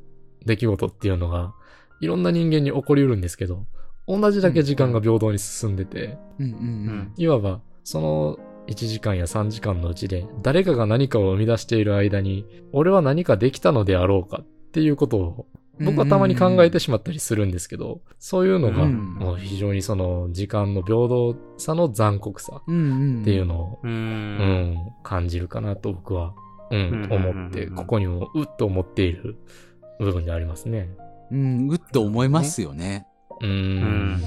[0.44, 1.54] 出来事っていうのが、
[2.00, 3.66] いろんな人間に起こりうるんですけど、
[4.08, 6.46] 同じだけ時間が平等に進んでて、うん。
[6.46, 6.48] う。
[6.48, 6.64] うん
[6.98, 7.12] ん。
[7.16, 15.46] いわばその1時間や3時間のうちで誰かが何かを生み出している間に、俺は何かできたのであろうかっていうことを
[15.80, 22.62] 僕はたまに考えてしまったりするんですけど、そういうのが、うんもう非常にその時間の平等さの残酷さ。
[22.64, 23.88] っていうのを、う。
[23.88, 26.34] うんん、感じるかなと僕は、
[26.70, 29.36] うん、うん思って、うんここにもうっと思っている
[30.00, 30.90] 部分でありますね。
[31.30, 31.68] うん。
[31.70, 33.06] うっと思いますよね。
[33.40, 34.20] うん。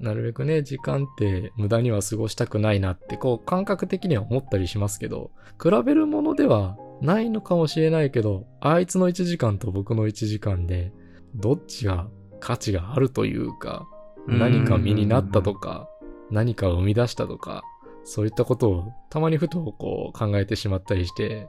[0.00, 5.30] なるべくね、時間って無駄には過ごしたくないなって、こう感覚的には思ったりしますけど、
[5.62, 10.92] 比べるものではないのかもしれないけど、あいつの1時間と僕の1時間で、
[11.34, 12.08] どっちが
[12.40, 13.88] 価値があるというか、
[14.26, 15.88] 何か身になったとか、
[16.30, 17.62] 何かを生み出したとか、
[18.04, 21.48] そういったことをたまにふとこう考えてしまったりして、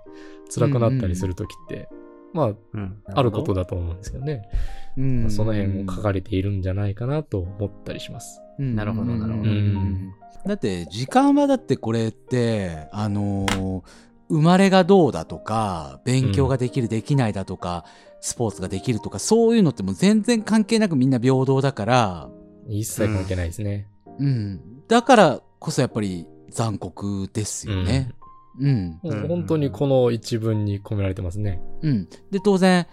[0.54, 1.89] 辛くなったりするときって、
[2.34, 3.02] まあ、うん。
[3.06, 4.50] あることだと思うんですけどね。
[4.98, 8.42] うんまあその辺も書かれているんじゃないかなと思ったりします。
[8.58, 10.12] なるほどなるほどうん
[10.46, 13.82] だって時間はだってこれってあのー
[14.30, 17.86] 生まれがどうだとか勉強ができる、できないだとか
[18.20, 22.30] スポーツができるとかそういうのってもう全然関係なくみんな平等だから、
[22.68, 23.88] 一切関係ないですね。
[24.20, 28.12] うん、だからこそやっぱり残酷ですよね。
[28.60, 31.62] うん、もう本当にこの一文に込められてますね。
[31.82, 32.88] うん、で当然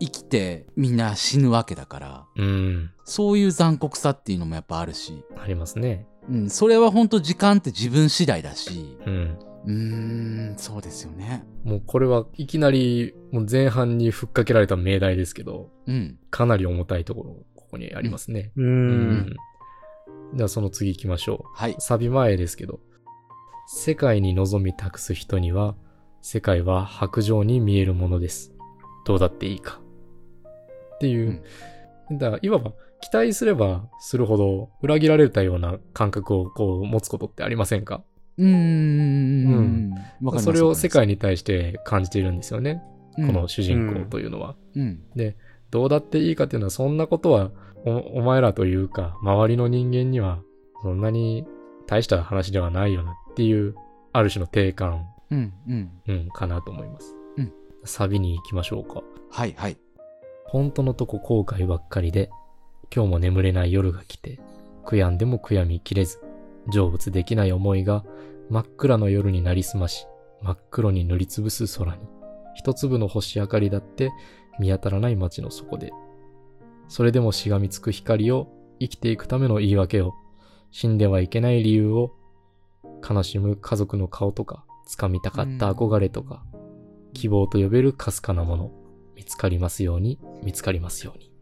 [0.00, 2.90] 生きてみんな死ぬわけだからうん。
[3.04, 6.06] そういう残酷さっていうのもやっぱあるし、ありますね。
[6.28, 9.38] うん、それは本当時間って自分次第だしうん。
[9.66, 11.44] うーんそうですよね。
[11.64, 18.52] もうこれはいきなりもう前半にふっかけられた命題ですけど、うんかなり重たいところ、ここにありますね。
[18.56, 18.62] う。。
[18.62, 19.36] うん
[20.34, 21.72] じゃあその次行きましょはい。
[21.72, 21.74] う。
[21.78, 22.80] サビ前ですけど、
[23.76, 25.74] 世界に望み託す人には、
[26.22, 28.54] 世界は白状に見えるものです。
[29.04, 29.80] どうだっていいか。
[30.94, 31.42] っていう、
[32.12, 38.04] だからいわば期待すればするほど裏切られたような感覚をこう持つことってありませんか？
[38.38, 39.90] うーん。
[39.90, 42.80] わかりますそれを世界に対して感じているんですよね。
[43.18, 44.54] うんこの主人公というのは。
[44.76, 45.00] うん。
[45.72, 47.50] どうだっていいかっていうのは、そんなことは
[47.84, 50.38] お、お前らというか、周りの人間には、
[50.82, 51.44] そんなに
[51.88, 53.74] 大した話ではないよなっていう、
[54.12, 55.52] ある種の定感、うん。
[55.68, 55.90] うん。
[56.06, 57.16] うん、かなと思います。
[57.36, 57.52] うん。
[57.84, 59.02] サビに行きましょうか。
[59.30, 59.76] はいはい。
[60.44, 62.30] 本当のとこ後悔ばっかりで、
[62.94, 64.38] 今日も眠れない夜が来て、
[64.84, 66.20] 悔やんでも悔やみきれず、
[66.72, 68.04] 成仏できない思いが
[68.50, 70.06] 真っ暗の夜になりすまし、
[70.42, 72.02] 真っ黒に塗りつぶす空に、
[72.54, 74.12] 一粒の星明かりだって
[74.60, 75.92] 見当たらない街の底で、
[76.86, 78.46] それでもしがみつく光を
[78.78, 80.14] 生きていくための言い訳を、
[80.70, 82.12] 死んではいけない理由を、
[83.08, 86.44] 悲しむ家族の顔とか、掴みたかった憧れとか、
[87.12, 88.70] 希望と呼べるかすかなもの、
[89.14, 91.32] 見つかりますように、見つかりますように。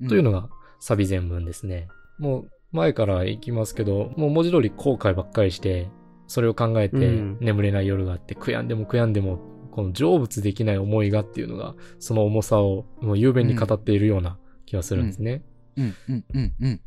[0.00, 0.08] うん。
[0.08, 0.48] というのが
[0.80, 1.88] サビ全文ですね。
[2.18, 5.88] もう前から行きますけど、もう文字通り後悔ばっかりして、
[6.26, 9.38] それを考えてうん眠れない夜があって、悔やんでも悔やんでもっ
[9.72, 15.42] この成仏できない思いがっていうのが、その重さをもう雄弁に語っているような気がするんですね。
[15.76, 16.80] うんうんうんうん。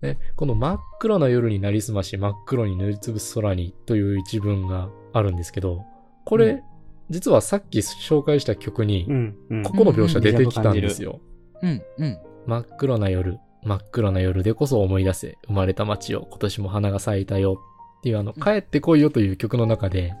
[0.00, 5.84] で、この真っ暗な夜になりすまし、真っ黒に塗りつぶす空にという一文があるんですけど、
[6.24, 6.62] これ、うん
[7.10, 9.06] 実はさっき紹介した曲に。
[9.64, 11.20] ここの描写出てきたんですよ。
[11.62, 12.18] うんうん。
[12.46, 17.60] 真っ黒な夜、真っ黒な夜でこそ思い出せ、生まれた街を今年も花が咲いたよ
[17.98, 20.14] っていうあの、うん帰ってこいよという曲の中で、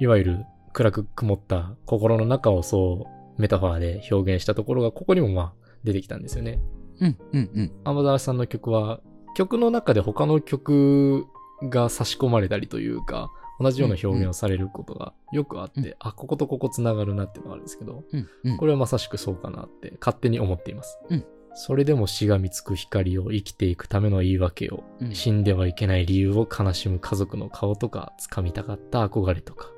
[0.00, 3.06] いわゆる暗く曇った心の中をそ
[3.36, 5.52] うメタファーで表現したところがここにもまあ
[5.84, 6.58] 出てきたんですよね。
[7.00, 7.72] うんうんうん。
[7.84, 9.00] アマダラさんの曲は、
[9.34, 11.26] 曲の中で他の曲
[11.62, 18.56] が差し込まれたりというか、同じような表現をされることがよくあって、うんあ、こことここ繋がるなっていうのがあるんですけど、うんうん。
[18.56, 20.98] これはまさしくそうかなって勝手に思っています。
[21.10, 21.24] うん
[21.56, 29.70] それでもしがみつく光を生きていくための言い訳を、うん死んではいけない理由を悲しむ家族の顔とか、掴みたかった憧れとか、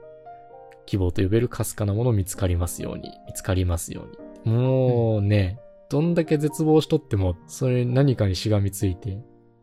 [0.86, 4.06] 希望と呼べるかすかなもの見つかりますように、見つかりますよ
[4.44, 4.56] うに。
[4.56, 5.58] もうね、
[5.90, 9.18] どんだけ絶望しとっても、それ何かにしがみついて、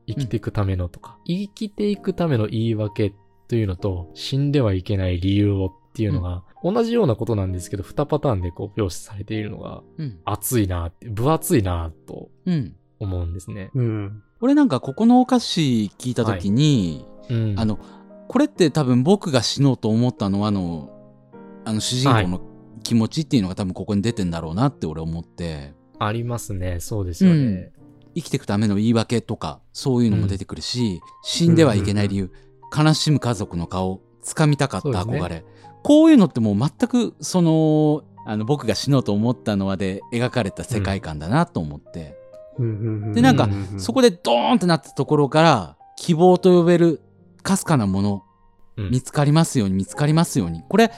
[0.07, 3.13] 生きていくためのとか、生きていくための言い訳
[3.47, 12.75] というのと、死んではいけない理由をっていうのが、同じようなことなんですけど、2パターンでこう、表示されているのが、うん熱いなって、分厚いなとうん。
[12.99, 13.69] 思うんですね。
[13.73, 14.23] うん。
[14.41, 17.55] 俺なんかここのお菓子聞いたときに、うん。
[17.57, 17.79] あの、
[18.27, 20.89] これって多分僕が死のうと思ったのは、あの、
[21.65, 22.41] あの主人公の
[22.83, 26.79] 気持ちっていうのが多分ここに出てんだろうなって俺思って、ありますね。
[26.79, 27.71] そうですよね。
[28.15, 32.31] 生きていくための言い訳とか、そういうのも出てくるし、死んではいけない理由、
[32.75, 35.45] 悲しむ家族の顔、掴みたかった憧れ。
[35.83, 42.17] こういうのってもう全く、その、あの、僕が死のうと思ったのはで描かれた世界観だなと思って、
[42.57, 43.13] うん。
[43.13, 47.01] でなんかうそこでドーンってなったところから、希望と呼べる
[47.41, 48.23] かすかなもの、
[48.77, 50.63] うん見つかりますように、見つかりますように。
[50.67, 50.91] これ、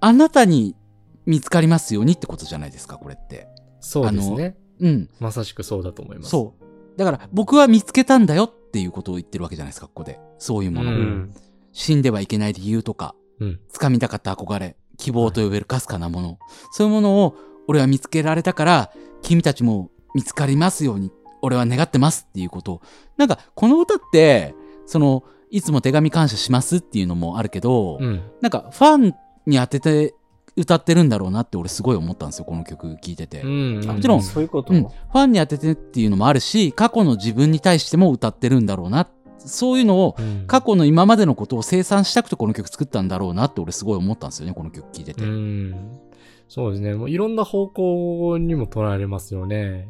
[0.00, 0.76] あなたに
[1.24, 3.48] 見つかりますようにってことじゃないですか、これって。
[3.80, 4.56] そうですね。
[4.80, 5.10] うん。
[5.20, 6.30] まさしくそうだと思います。
[6.30, 6.98] そう。
[6.98, 10.18] だから、僕は見つけたんだよっていうことを言ってるわけじゃないですか、ここで。
[10.38, 10.94] そういうものを。
[10.94, 11.34] ううんん。
[11.72, 13.60] 死んではいけない理由とか、うん。
[13.72, 16.38] 掴みたかった憧れ、希望と呼べるかすかなもの。
[16.72, 17.36] そういうものを
[17.68, 21.12] 俺は見つけられたから、君たちも見つかりますように、
[21.42, 22.82] 俺は願ってますっていうことを。
[23.16, 24.54] なんか、この歌って、
[24.86, 28.22] その、いつも手紙感謝しますっていうのもあるけど、うん。
[28.40, 29.14] なんか、ファン
[29.46, 30.14] に当てて
[30.58, 33.42] 歌ってるんだろうなって俺すごい思ったんですよ、この曲聴いてて。
[33.42, 33.80] うん。
[33.86, 39.08] もちろんそういうことうん、ファンに当ててっていうのもあるし、過去の自分に対しても歌ってるんだろうな。
[39.38, 45.22] そういうのを、うん過去の今までのことを清算したくてこの曲作ったんだろうなって俺すごい思ったんですよね、この曲聴いてて。
[45.22, 45.70] ううん。
[45.70, 45.98] ん。
[46.48, 46.94] そうですね。
[46.94, 49.88] もういろんな方向にも捉えられますよね。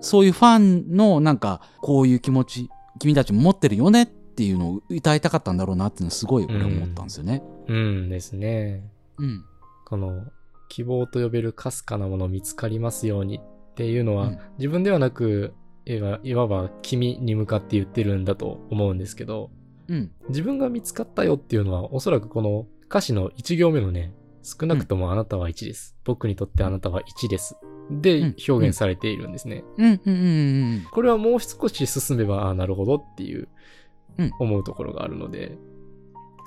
[0.00, 7.42] そういうファンのなんか、こういう気持ち、君たちも持ってるよねっていうのを歌いたかったんだろうなっていうのすごい俺思ったんですよね。
[7.66, 8.82] うんですね。
[9.18, 9.44] うん。
[9.88, 10.26] この、
[10.68, 14.38] 希望と呼べるかすかなもの見つかりますようにっていうのは、うん。
[14.58, 15.54] 自分ではなく、
[15.86, 19.50] いわば君に向かって言ってるんだと思うんですけど、
[19.88, 20.10] うん。
[20.28, 25.96] 自分が見つかったよっていうのは、おそらくこの歌詞の1行目のね、少なくともあなたは1です。
[26.04, 27.56] 僕にとってあなたは1です。
[27.90, 28.36] でうん。
[28.46, 29.64] 表現されているんですね。
[29.78, 30.16] うん、うん、う
[30.80, 33.48] ん、これはもう少し進めば、ああ、なるほどっていう
[34.18, 35.56] うん、思うところがあるので、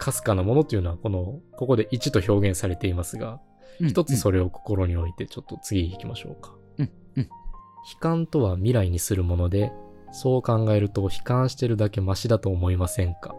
[0.01, 3.39] かすかなものというのは、この、ここで1と表現されていますが、
[3.79, 3.89] うん。
[3.89, 4.17] 一つれ。
[4.17, 6.55] それを心に置いて、ちょっと次行きましょうか。
[6.79, 7.29] うんうん
[7.93, 9.71] 悲観とは未来にするもので、
[10.11, 13.33] そう考えると悲観してるだけマシだと思いませんか？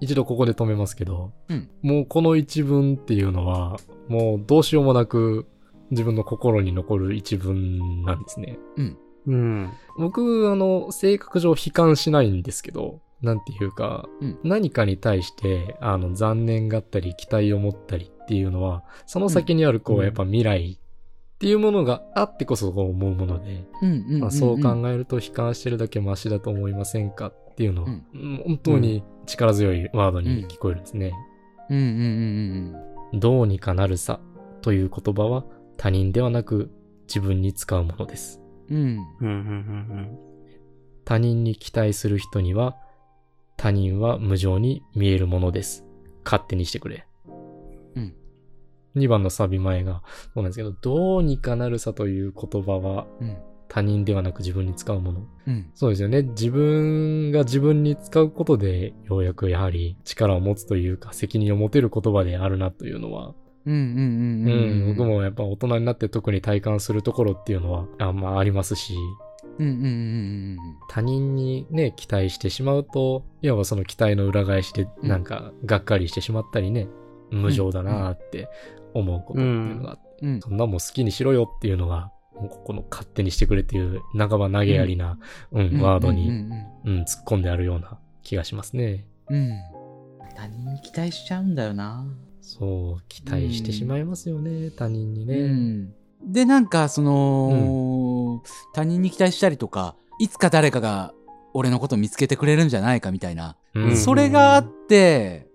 [0.00, 3.76] 一度ここで止めますけど、うんもうこの一文っていうのは、
[4.08, 5.46] もうどうしようもなく
[5.90, 8.58] 自分の心に残る一文なんですね。
[9.26, 9.70] うん。
[9.96, 20.78] 僕、あの、性格上悲観しないんですけど、なんていうか、うん何かに対して、あの、残念がったり、期待を持ったりっていうのは、その先にある、こう、うんやっぱ未来
[21.38, 23.64] っていうものがあってこそこう思うもので、
[24.30, 31.12] そう考えると悲観してるだけマシだと思いませんかっていうのは、うんうん本当に力強いワードに聞こえるんですね。
[31.70, 33.20] うん、うん、うん、うん。
[33.20, 34.18] どうにかなるさ
[34.62, 35.44] という言葉は
[35.76, 36.72] 他人ではなく
[37.06, 38.40] 自分に使うものです。
[38.68, 38.98] うん。
[39.20, 39.28] うん。
[39.28, 40.18] うん。
[41.04, 42.76] 他人に期待する人には
[43.58, 45.84] 他人は無情に見えるものです。
[46.24, 47.06] 勝手にしてくれ。
[47.96, 48.14] うん。
[48.96, 50.02] 2番のサビ前が
[50.32, 53.36] そうなんですけど、どうにかなるさという言葉はうん。
[53.68, 55.26] 他人ではなく自分に使うもの。
[55.46, 55.70] うん。
[55.74, 56.22] そうですよね。
[56.22, 63.34] 自分が自分に使うことで、ようやくやはり力を持つというか、責任を持てる言葉であるなというのは、
[64.94, 65.04] 僕。
[65.04, 68.94] もやっぱ大人になって特に体感するところっていうのは、あまあありますし。
[70.88, 76.88] 他人にね、期待してしまうと、いわばその期待の裏返しで、うんなんか、がっかりしてしまったりね、
[77.30, 78.48] 無情だなーって
[78.94, 80.40] 思うことっていうのがあって、うん。
[80.40, 85.18] そんなもん好きにしろよっていうのが、もうここの勝手にしてくれっていう半ば投げやりな、
[85.50, 86.52] うん、ワードうに、ん
[86.84, 89.06] うん、突っ込んであるような気がしますね。
[89.28, 89.36] うん。
[89.36, 89.52] うん。
[90.36, 92.06] 他人に期待しちゃうんだよな。
[92.40, 95.34] そう、期待してしまいますよね、他人にね。
[95.36, 95.94] うん。
[96.24, 98.17] で、なんか、その、
[98.74, 101.14] 他人に期待したりとか、いつか誰かが
[101.54, 103.56] 俺のこと見つけてくれるんじゃないかみたいな。
[103.74, 105.46] うんそれがあって、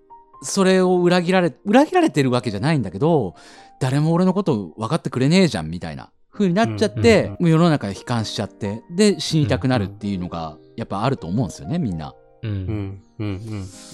[0.42, 3.36] それを裏切られ、裏切られてるわけじゃないんだけど、
[3.80, 12.14] 誰も俺のこと分かってくれねえじゃんみたいな風になっちゃって、うんもう世の中で悲観しちゃって、で、死にたくなるっていうのが、やっぱあると思うんですよね、みんな。
[12.44, 12.48] う。
[12.48, 13.28] うんん、うん、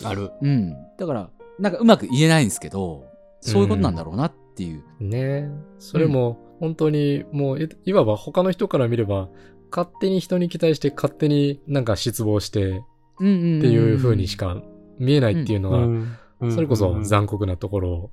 [0.01, 0.07] うん。
[0.07, 0.31] ある。
[0.41, 0.73] うん。
[0.97, 1.29] だから、
[1.59, 3.05] なんかうまく言えないんですけど、
[3.41, 4.83] そういうことなんだろうなっていう。
[4.99, 9.29] ねそれも、本当に、もう、いいわば他の人から見れば、
[9.71, 12.83] 勝手に人に期待して、勝手になんか失望して、
[13.19, 14.63] うんうんうんっていう風にしか
[14.97, 16.17] 見えないっていうのが、うん
[16.51, 18.11] それこそうん残酷なところ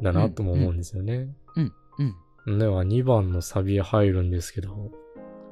[0.00, 1.28] だなとも思うんですよね。
[1.54, 2.58] うん。
[2.58, 4.92] では2番のサビへ入るんですけど、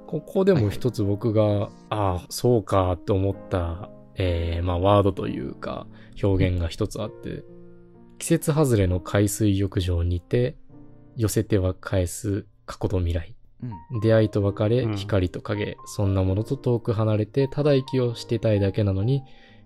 [0.06, 5.86] ここでも一つ僕が、ああ、そうかって思った、えー、まあワードというか
[6.22, 7.44] 表現が一つあって、
[8.18, 10.56] 季節外れの海水浴場にて、
[11.16, 13.34] 寄せては返す過去と未来。
[13.92, 14.00] うん。
[14.00, 19.22] 出会いと別れ、うん光と影、そんなものと遠く離れて、ただ息をしてたいだけなのに、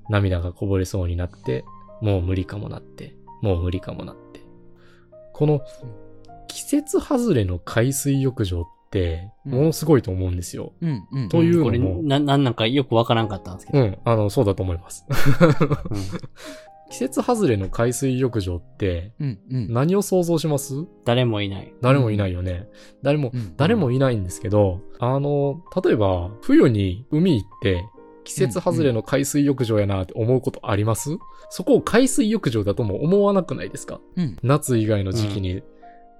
[0.08, 1.64] 涙がこぼれそうになって、
[2.00, 4.40] もう無理かもなって、もう無理かもなって。
[5.32, 5.60] この、
[6.48, 10.72] 季節外れの海水浴場って、うんものすごいと思うんですよ。
[10.80, 11.06] うん。
[11.12, 11.28] うん。
[11.28, 13.78] というこれ、のもな、なんなんかよくわからんかったんですけど。
[13.80, 15.06] うん、あの、そうだと思います。
[16.88, 19.38] うん季節外れの海水浴場って、うん。
[19.50, 19.72] うん。
[19.72, 20.86] 何を想像します？
[21.04, 21.74] 誰もいない。
[21.82, 22.66] 誰もいないよね。
[23.02, 27.84] 誰も、うん誰もいないんですけど、あの、例えば、冬に海行って、
[28.24, 31.18] 季節外れの海水浴場やなって思うことあります、
[31.50, 34.00] そこを海水浴場だとも思わなくないですか？
[34.16, 34.36] うん。
[34.42, 35.62] 夏以外の時期に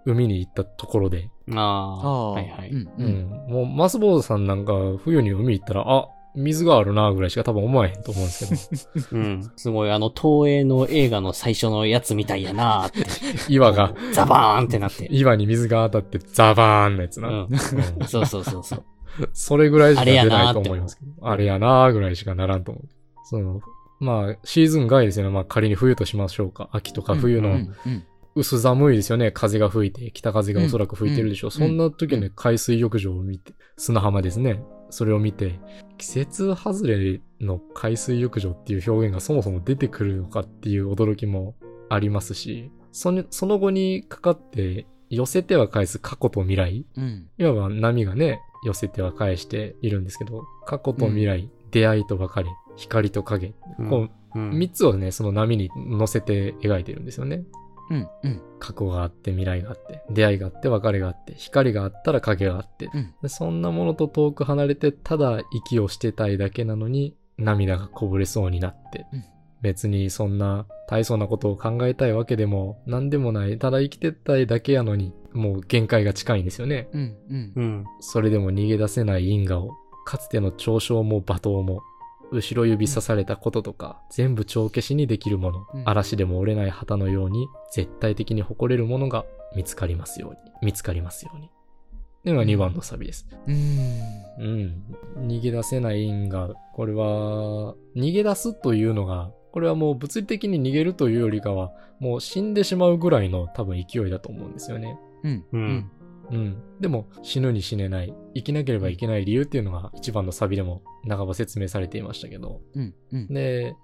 [0.04, 1.30] 海に行ったところで。
[1.50, 1.60] ああ。
[1.60, 2.32] ああ。
[2.32, 2.70] はいはい。
[2.70, 2.82] うん。
[2.82, 2.90] う。
[2.98, 3.52] うんん。
[3.52, 9.50] もう、マスボードさんなんか冬に海行ったら、あ、水があるなぐらいしか多分思わへんと思うんですけど、 うん。
[9.56, 13.52] すごい、あの、東映の映画の最初のやつみたいやなーって。
[13.52, 15.08] 岩が、ザバーンってなって。
[15.10, 17.28] 岩に水が当たってザバーンのやつな。
[17.28, 17.48] うん。
[17.48, 17.58] う ん
[18.06, 18.84] そうそうそうそう。
[19.32, 21.12] それぐらいしか出ないと思いますけど。
[21.22, 22.88] あれやなーぐらいしかならんと思う。
[23.24, 23.60] その、
[24.00, 25.32] まあ、シーズン外ですよね。
[25.32, 26.68] まあ、仮に冬としましょうか。
[26.72, 27.74] 秋とか冬のうん。
[27.86, 28.04] うん。
[28.34, 29.32] 薄寒いですよね。
[29.32, 31.50] 風が吹いて、北風がおそらく吹いてるでしょう。
[31.50, 34.62] うんそんな時うに海水浴場を見て、砂浜ですね。
[34.90, 35.58] それを見て、
[35.96, 41.54] 季節外れの海水浴場っていう表現がそもそも出てくるのかっていう驚きも
[41.88, 46.86] ありますし、そのその後にかかって、寄せては返す過去と未来。
[46.96, 47.28] うん。
[47.38, 53.88] いわば波がね、寄せては返しているんですけど、過去と未来、出会いと別れ、光と影、うん。
[53.90, 54.58] こう、うん。
[54.58, 57.44] 三つをね、その波に乗せて描いてるんですよね。
[57.90, 58.08] うん。
[58.22, 58.42] うん。
[58.58, 69.24] 過去があって、未来があって、出会いがあって、別れがあって、光があったら影があって、うんでそんなものと遠く離れて、ただ息をしてたいだけなのに、涙がこぼれそうになって、うん
[69.60, 76.88] 別にそんな大層なことを考えたいわけでも、何でもない、ただ生きてたいだけやのに、もう限界が近いんですよね。
[76.92, 77.16] うん。
[77.28, 77.52] うん。
[77.56, 77.84] うん。
[78.00, 79.72] それでも逃げ出せない因果を、
[80.06, 81.82] かつての嘲笑も罵倒も、
[82.30, 89.24] 後ろ指さされたこととか、全部帳消しにできるもの、うん嵐でも折れない旗のように、絶対的に誇れるものが
[89.54, 91.46] 見つかりますように、見つかりますように。
[91.46, 91.50] っ
[92.22, 93.26] ていうのが2番のサビです。
[93.46, 93.54] うん。
[93.54, 95.26] うん。
[95.28, 96.50] 逃げ出せない因果。
[96.74, 104.98] これは、逃げ出すというのが、これはもう物理的に逃げるというよりかは、もう死んでしまうぐらいの多分勢いだと思うんですよね。
[105.22, 105.32] うん。
[105.32, 105.90] ううんん。。
[106.30, 106.62] うん。
[106.80, 108.14] でも、死ぬに死ねない。
[108.34, 112.60] 生きなければいけない理由っていうのが一番のサビでも半ば説明されていましたけど。
[112.74, 112.94] うん。
[113.12, 113.28] うん。
[113.28, 113.74] で、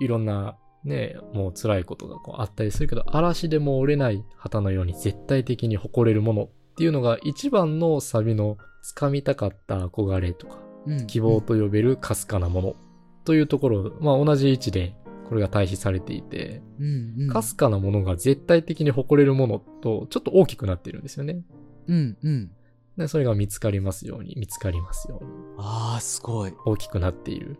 [0.00, 8.58] いろんなね、もう辛いことがこうあったりするけど、嵐でも折れない旗のように絶対的に誇れるものっていうのが一番のサビの
[8.96, 11.06] 掴みたかった憧れとか、うん。
[11.06, 12.76] 希望と呼べるかすかなもの
[13.24, 14.96] というところ、まあ同じ位置で
[15.28, 17.14] これが対比されていて、うん。
[17.18, 17.28] うん。
[17.28, 21.42] かすかなものが絶対的に誇れるものとちょっと大きくなっているんですよね。
[21.88, 22.16] うん。
[22.22, 22.50] うん。
[22.96, 26.52] で、それが見つかりますように、見つかりますように、ああ、すごい。
[26.64, 27.58] 大きくなっている。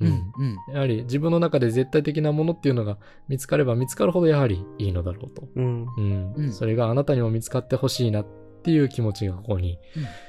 [0.00, 0.32] ううん。。
[0.38, 0.74] うん。
[0.74, 2.98] やはり自分の中で絶対的なものっていうのが
[3.28, 5.48] 見つかれば見つかるほどやはりいいのだろうと。
[5.54, 5.86] うん。
[5.96, 6.32] うん。
[6.34, 8.26] うんそれがあなたにも見つかってほしいなっ
[8.62, 9.78] ていう気持ちがここに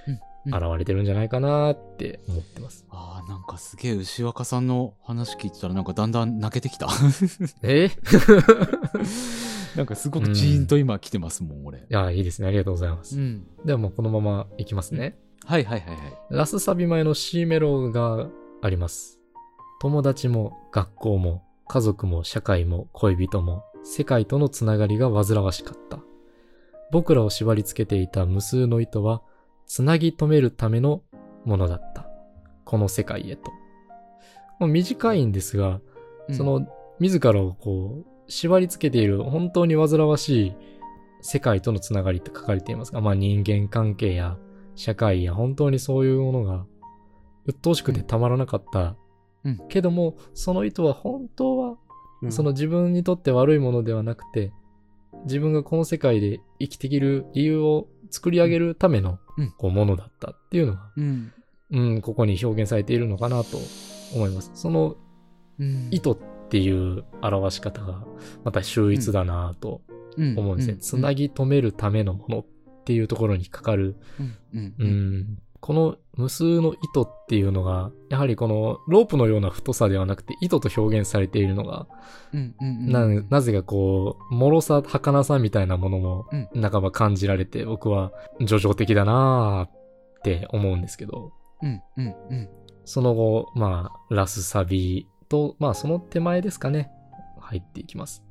[0.07, 0.19] うん。
[0.45, 2.85] 現れてるんじゃないかなって思ってます。
[2.89, 6.87] ああ、なんかすげえ牛若さんの話聞いてたらなんかだんだん泣けてきた。
[7.63, 7.85] え？
[7.85, 7.89] い
[9.77, 11.85] なんかすごくジーンと今来てますもん、俺。
[11.89, 12.47] や、いいですね。
[12.47, 13.17] ありがとうございます。
[13.17, 13.47] ん。
[13.65, 15.17] ではもうこのままいきますね。
[15.45, 15.97] はいはいはいはい。
[16.29, 18.27] ラスサビ前の C メロが
[18.61, 19.19] あります。
[19.81, 25.99] 友達も学校も家族も社会も恋人も世界とのつながりが煩わしかった。
[26.91, 29.23] 僕らを縛り付けていた無数の糸は、
[29.65, 31.01] つなぎ止めるための
[31.45, 32.07] ものだった。
[32.65, 33.51] この世界へと。
[34.59, 35.81] もう短いんですが、
[36.29, 36.67] うんそ、の、
[36.99, 40.55] 自らをこう、縛り付けている本当に煩わしい
[41.21, 44.37] 世界とのつながりって書かれていますが、まあ人間関係や
[44.75, 46.65] 社会や本当にそういうものが
[47.45, 48.95] 鬱陶しくてたまらなかった。
[49.43, 51.77] うんけども、その意図は本当は、
[52.21, 54.53] うんその自分にとって悪いものではなくて、
[55.25, 61.33] 自分がこの世界で生きていける理由を作り上げるためのうんこうものだったっていうのが、うん。
[61.71, 63.57] うん、ここに表現されているのかなと
[64.13, 64.51] 思います。
[64.53, 64.95] その
[65.59, 66.17] うん意図っ
[66.49, 68.05] ていう表し方が
[68.43, 69.81] また秀逸だなと
[70.17, 70.77] 思うんですね。
[70.77, 72.45] つなぎ止めるためのものっ
[72.85, 73.95] ていうところにかかる、
[74.53, 74.57] う。
[74.85, 81.87] ん、この無数の糸っていうのが、やはりこのロープのような太さではなくて糸と表現されているのが、
[82.33, 88.11] うんうんななぜかこう、脆さ、儚さみたいなものもうん半ば感じられて、僕は
[88.41, 92.49] 叙情的だなーって思うんですけど、うんうんうん。
[92.83, 96.91] その後、まあ、ラスサビと、まあ、その手前ですかね。
[97.39, 98.21] 入っていきます。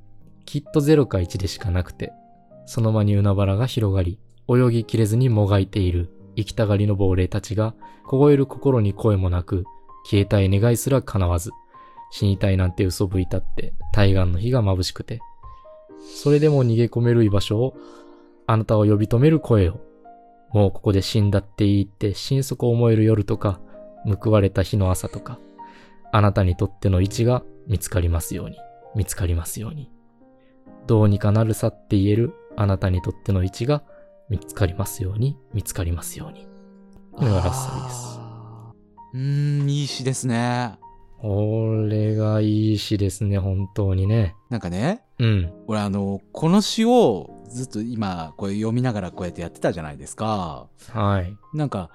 [0.44, 2.12] きっと0か1でしかなくて、
[2.66, 4.18] その間に海原が広がり、
[4.50, 7.74] 泳ぎきれずにもがいている、生きたがりの亡霊たちが、
[8.06, 9.64] 凍える心に声もなく、
[10.04, 11.50] 消えたい願いすら叶わず、
[12.10, 15.20] 死にたいなんて嘘吹いたって、対岸の日が眩しくて、
[16.00, 17.76] それでも逃げ込める居場所を、
[18.46, 19.80] あなたを呼び止める声を、
[20.52, 23.60] もうここで死んだっていいって心底思える夜とか、
[24.22, 25.38] 報われた日の朝とか、
[26.12, 28.58] あなたにとっての位置が見つかりますように、
[28.94, 29.90] 見つかりますように。
[30.86, 33.82] どうにかなるさって言えるあなたにとっての位置が
[34.32, 36.48] 見つかりますように、見つかりますように。
[37.12, 38.18] これがラッサビです。
[39.12, 40.78] うーん、いい詩ですね。
[41.20, 44.34] これがいい詩ですね、本当にね。
[44.48, 45.52] なんかね、うん。
[45.66, 50.66] 俺あの、この詩をずっと今、こう読みながらこうやってやってたじゃないですか。
[50.88, 51.36] はい。
[51.52, 51.90] なんか、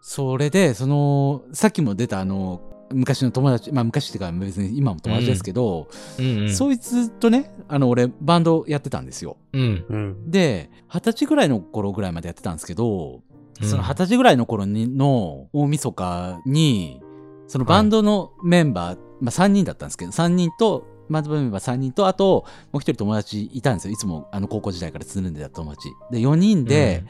[0.00, 2.62] それで、その、さっきも出たあの、
[2.92, 5.88] 昔の友達、まあ昔っていうか別に今も友達ですけど、
[6.18, 6.54] うん、うん。
[6.54, 9.36] そいつとね、あの、俺バンドやってたんですよ。
[9.52, 9.84] うん。
[9.88, 10.30] うん。
[10.30, 13.22] で、二十歳ぐらいの頃ぐらいまでやってたんですけど、
[13.60, 17.02] うんその二十歳ぐらいの頃にの大晦日に、
[17.46, 23.92] そのバンドのメンバー、まあ3人だったんですけど、3人と、バンドメンバー3人と、あと、もう一人友達いたんですよ。
[23.92, 25.90] いつもあの高校時代からつるんでた友達。
[26.10, 27.04] で、4人で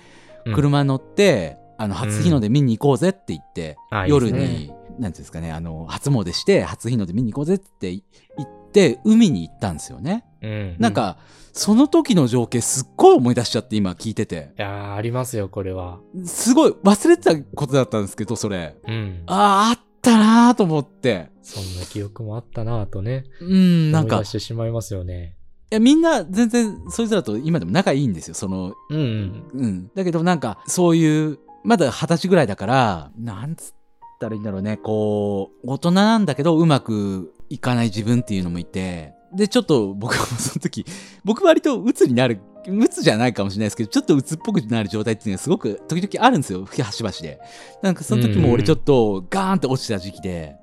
[0.45, 8.03] うん、車乗って、あの、初日の出見に行こうぜって言って、あ夜いいですに、なんていうんですかね、あの、初詣して、初日の出見に行こうぜって言
[8.43, 10.25] って、海に行ったんですよね。
[10.43, 10.77] うん。
[10.79, 11.19] なんか、
[11.53, 14.53] その時の情景すっごい思い出しちゃって今聞いてて。
[14.59, 16.01] いやー、ありますよ、これは。
[16.25, 18.77] すごい忘れてたことだったんですけど、それ。
[18.87, 19.23] うん。
[19.27, 21.31] ああ、あったなーと思って。
[21.43, 23.25] そんな記憶もあったなぁとね。
[23.41, 25.37] うん、なんか、い思い出してしまいますよね。
[25.71, 29.51] や、みんな全然、そいつらと今でも仲いいんですよ、その、うんうん。
[29.55, 29.91] うん。
[29.95, 33.73] だけどなんか、そういう、まだ二十歳ぐらいだから、なんつっ
[34.21, 40.85] たらいいんだろうね、こう、大人なんだけど、うまくいかない自分っていうのもいて、で、ちょっと僕もその時、
[41.25, 47.41] 僕割と鬱になる、鬱じゃないかもしれないですけど、ちょっと鬱っぽくなる状態っていうのがすごく時々あるんですよ、端々で。
[47.83, 50.57] なんかその時も俺ちょっとガーンって落ちた時期で、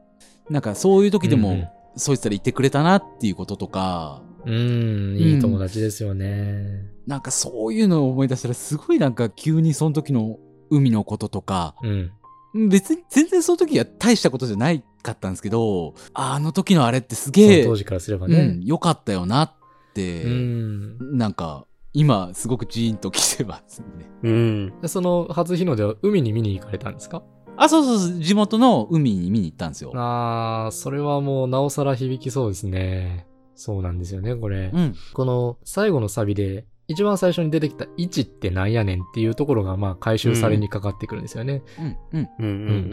[0.50, 1.68] なんかそういう時でも、うんうん。
[1.98, 6.86] そいつら言ってくれたなっていうこととか、うん、いい友達ですよね。
[7.06, 10.38] なんかそういうのを思い出したらすごいなんか急にその時の
[10.70, 12.12] 海のこととか、うん。
[12.54, 18.66] 別に全然その時は大したことじゃないかったんですけど、あの時のあれってすげえ、当時からすればねうん、。
[18.66, 19.54] 良かったよなっ
[19.94, 21.18] て、うん。
[21.18, 23.88] なんか今すごくジーンと来てますね。
[24.24, 24.82] うん。
[24.82, 27.24] でその初日の出は海に見に行かれたんですか？
[27.58, 29.92] あ、そうそうそう、地元の海に見に行ったんですよ。
[29.96, 33.26] あー、それはもうなおさら響きそうですね。
[33.56, 34.70] そうなんですよね、これ。
[34.72, 34.96] うん。
[35.14, 41.62] この最後のサビで、一番最初に出てきた位置ってなんやねんっていうところがまあ回収されにかかってくるんですよね。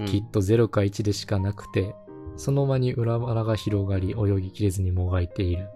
[0.07, 1.95] きっと0か1でしかなくて、
[2.37, 5.69] その間に裏腹が広がり泳ぎきれずにもがいている。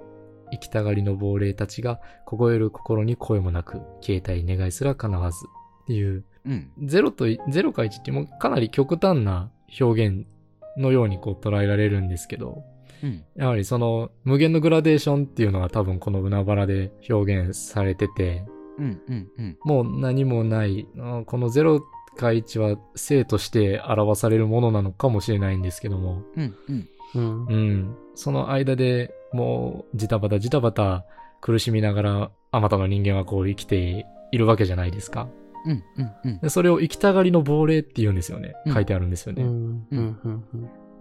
[0.51, 5.47] 生きたがりの亡霊たちが凍える心に声もなく、消えたい願いすら叶わず。
[5.83, 6.71] っていう、うん。
[6.81, 9.51] 0と、0か1ってもうかなり極端な
[9.81, 10.27] 表現
[10.77, 12.65] のようにこう捉えられるんですけど、
[13.03, 13.25] うん。
[13.37, 18.45] やはりその無限のグラデーションっていうのが多分この海原で表現されてて、
[18.79, 19.01] うん。
[19.09, 19.29] うん。
[19.39, 19.59] うん。
[19.65, 21.81] もう何もない、あこの0
[22.17, 26.57] か1は生として表されるものなのかもしれないんですけども、うん。
[26.69, 26.89] うん。
[27.15, 27.57] うんう。
[27.57, 27.97] ん。
[28.15, 31.05] その間でもうジタバタジタバタ
[31.41, 35.29] 苦しみながらあまたの人間はこう生きているわけじゃないですか。
[35.65, 35.85] うん。
[35.97, 36.11] うん。
[36.25, 36.41] うん。
[36.41, 38.55] でそれを生きたがりの亡霊って言うんですよね。
[38.67, 39.45] うん書いてあるんですよね。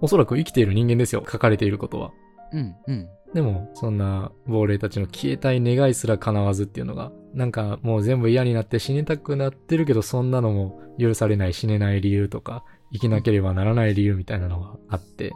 [0.02, 1.24] おそらく生きている人間ですよ。
[1.30, 2.12] 書かれていることは。
[2.52, 2.76] うん。
[2.88, 3.10] うん。
[3.34, 15.34] でも、そんな亡霊たちの消えたい願いすら叶わずっていうのが、なんかもう全部嫌になって死にたくなってるけど、そんなのも許されない死ねない理由とか、生きなければならない理由みたいなのがあって、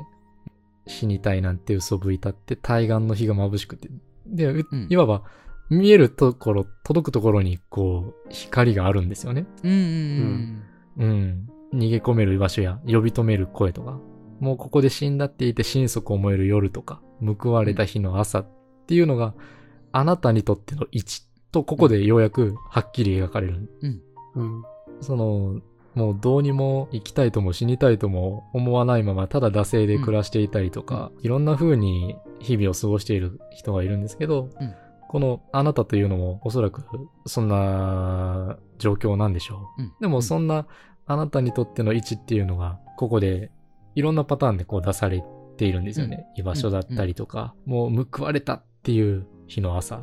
[0.88, 3.89] 死にたいなんて嘘吹いたって対岸の火が眩しくて、
[4.26, 5.24] で、ううんいわば
[5.70, 9.45] 見えるところ、届くところにこう、光があるんですよね。
[9.64, 9.72] うん。
[9.72, 10.64] うん。
[10.97, 11.49] うん。
[11.74, 13.99] 逃げ込める場所や呼び止める声とか、
[14.41, 16.99] もうここで死んだって言って心底思える夜とか、
[17.39, 18.47] 報われた日の朝っ
[18.87, 19.35] ていうのが、
[19.91, 21.21] あなたにとっての位置
[21.51, 23.69] と、ここでようやくはっきり描かれる。
[24.35, 24.63] うん。
[24.99, 25.61] その、
[25.93, 34.73] もうどうにも生きたいとも死にたいとも思わないまま、ただ惰性で暮らしていたりとか、いろんな風に日々を過ごしている人がいるんですけど、うん
[35.11, 36.85] このあなたというのもおそらく
[37.25, 39.81] そんな状況なんでしょう。
[39.81, 40.67] うんでもそんな
[41.05, 43.51] あなたにとっての位置っていうのが、ここで
[43.95, 45.23] いろんなパターンでこう出され
[45.57, 46.25] ているんですよね。
[46.35, 50.01] 居場所だったりとか、もう報われたっていう日の朝。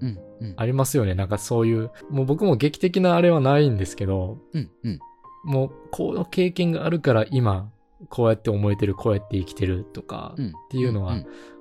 [0.00, 0.18] うん。
[0.40, 0.54] うん。
[0.56, 1.14] ありますよね。
[1.14, 4.70] なんかそういう、もう僕も劇的なあれはないんですけど、うん。
[4.84, 4.98] うん。
[5.44, 7.70] もうこの経験があるから今、
[8.08, 10.48] こうやって思えてる、こうやって生きてるとか、うん。
[10.48, 11.18] っていうのは、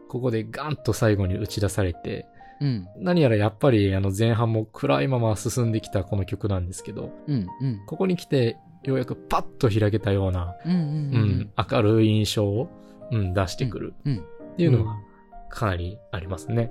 [0.09, 2.25] ここでガンと最後に打ち出されて、
[2.61, 2.87] うん。
[2.97, 7.47] 何やらやっぱりあの前半も暗いまま進んできたこの曲なんですけど、うん。
[7.61, 7.81] うん。
[7.85, 8.57] ここに来て
[8.89, 10.71] ようやくパッと開けたような、うん。
[10.71, 10.77] うん。
[10.77, 12.69] うん、明るい印象を、
[13.11, 14.17] うん、出してくるうん。
[14.17, 14.95] っていうのが
[15.49, 16.69] かなりありますね。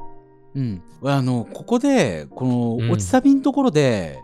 [0.54, 0.82] うん。
[1.02, 4.18] あの、ここで、こうんの、落ちサビのところで、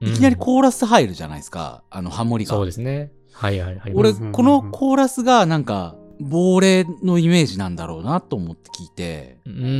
[0.00, 1.82] いきなりコーラス入るじゃないですか。
[1.90, 2.54] あの、ハモリが。
[2.54, 3.12] そうですね。
[3.32, 3.92] はいはいはい。
[3.94, 9.70] 俺、うんこのコーラスがなんか、亡霊のイメージなんだろうなと思って聞いて、うんうんうんう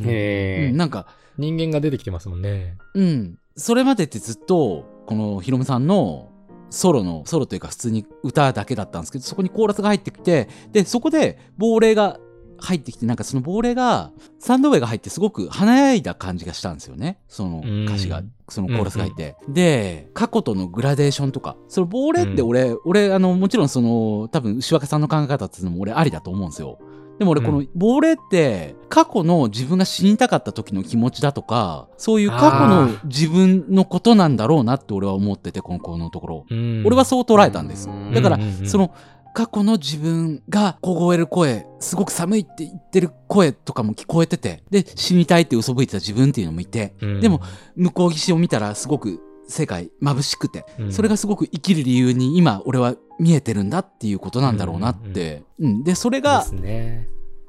[0.00, 0.02] ん。
[0.04, 0.76] へえうん、。
[0.76, 1.06] なんか、
[1.38, 2.76] 人間が出てきてますもんね。
[2.94, 3.38] うん。
[3.56, 6.30] それまでってずっと、このヒロムさんの
[6.74, 12.18] ソロの、ソロというか普通に歌だけだったんですけど、そこにコーラスが入ってきて、で、そこで亡霊が
[12.58, 14.10] 入ってきて、なんかその亡霊が、
[14.40, 17.18] サンドウェイが入ってすごく華やいだ感じがしたんですよね。
[17.28, 19.36] その歌詞がうん、そのコーラスが入って。
[19.48, 26.78] で、過去とのグラデーションとか、その亡霊って俺、俺、あの、もちろんその、多分牛若さんの考え方っていうのも俺ありだと思うんですよ。
[27.18, 36.46] でも俺このう亡霊って過去の自分が死にたかった時の気持ちだとか、そういう過去の自分のことなんだろうなって俺は思ってて、このこのところ。
[36.50, 36.82] うん。
[36.84, 38.12] 俺はそう捉えたんですうん。
[38.12, 38.94] だからその
[39.34, 47.20] 過去の自分が凍える声、すごく寒いって言ってる声とかも聞こえてて、で、死にたいって嘘吹いてた自分っていうのもいて、うん。
[47.20, 47.40] でも、
[47.74, 55.42] 向こう岸を見たらすごく世界眩しくて、うんそれがすごく生きる理由に今俺は見えてるんだっていうことなんだろうなって。
[55.58, 56.44] うんで、それでが。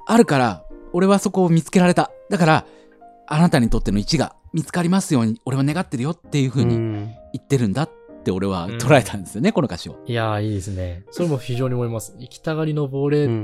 [0.06, 2.10] あるから、俺はそこを見つけられた。
[2.30, 2.66] だから、
[3.26, 7.06] あなたにとっての位置が見つかりますように、俺は願ってるよっていうふうにん。
[7.32, 7.90] 言ってるんだっ
[8.26, 9.96] て俺は捉えたんですよね、この歌詞を。
[10.04, 11.04] いやー、いいですね。
[11.12, 12.16] それも非常に思います。
[12.18, 13.34] 生きたがりの亡霊って、う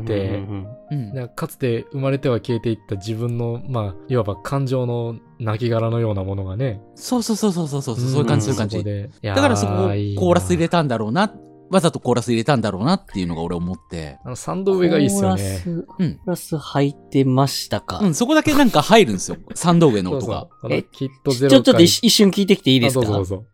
[0.40, 1.14] んうん。
[1.14, 6.80] なんかかつて生まれては消えていった自分の、まあ、いわば感情の亡骸のようなものがね。
[6.96, 8.84] そうそうそうそうそうそう、そういう感じ、そういう感じ。
[9.22, 10.72] だからそこをコーラス入れた。
[10.72, 11.30] たんだろうな、
[11.70, 14.18] わざとコーラス入れたんだろうなっていうのが俺思って。
[14.24, 15.60] あの、サンド上がいいっすよね。
[15.62, 17.98] コーラス、コうんーラス入ってましたか？
[17.98, 19.36] うん、そこだけなんか入るんですよ。
[19.54, 20.48] サンドウェイの音が。
[20.62, 23.00] そうそうえきっとちゼロょちょっと一一瞬聞いてきていいですか？
[23.02, 23.44] あどうぞどうぞ。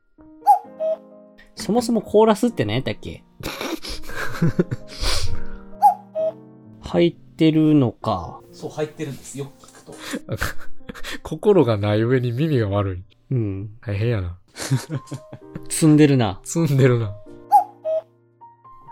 [1.58, 3.24] そもそもコーラスって何やったっけ？
[6.80, 8.40] 入ってるのか。
[8.52, 9.94] そう、入ってるんですよ、聞くと。
[11.22, 13.04] 心がない上に耳が悪い。
[13.30, 13.70] うん。
[13.80, 14.38] 大変やな。
[15.68, 16.40] 積んでるな。
[16.44, 17.14] 積んでるな。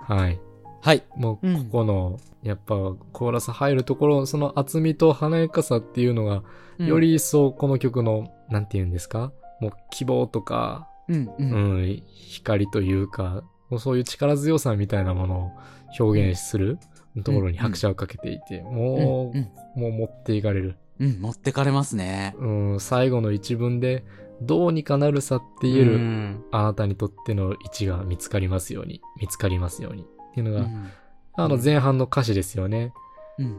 [0.07, 0.41] はい。
[0.83, 1.03] はい。
[1.17, 2.75] もう、うんここの、やっぱ、
[3.13, 6.43] コーラス入るところ、その厚みと華やかさっていうのが、
[6.79, 9.33] よ、り一層この曲の、なんて言うんですか？
[9.61, 11.35] もう希望とか、うん、う。
[11.39, 13.43] うんん、光というか、
[13.79, 15.53] そういう力強さみたいなものを
[15.99, 16.79] 表現する
[17.25, 19.41] ところに拍車をかけていて、もうん、
[19.77, 20.77] う、もう持っていかれる。
[20.99, 22.35] うん、持ってかれますね。
[22.39, 24.05] うん、最後の一文で、
[24.43, 30.03] どうにかなるさって言えうる、んあなたにとっての位置が見つかりますように、見つかりますように。
[30.03, 30.91] っていうのが、うん。
[31.39, 32.93] あの前半の歌詞ですよね。
[33.39, 33.57] うん。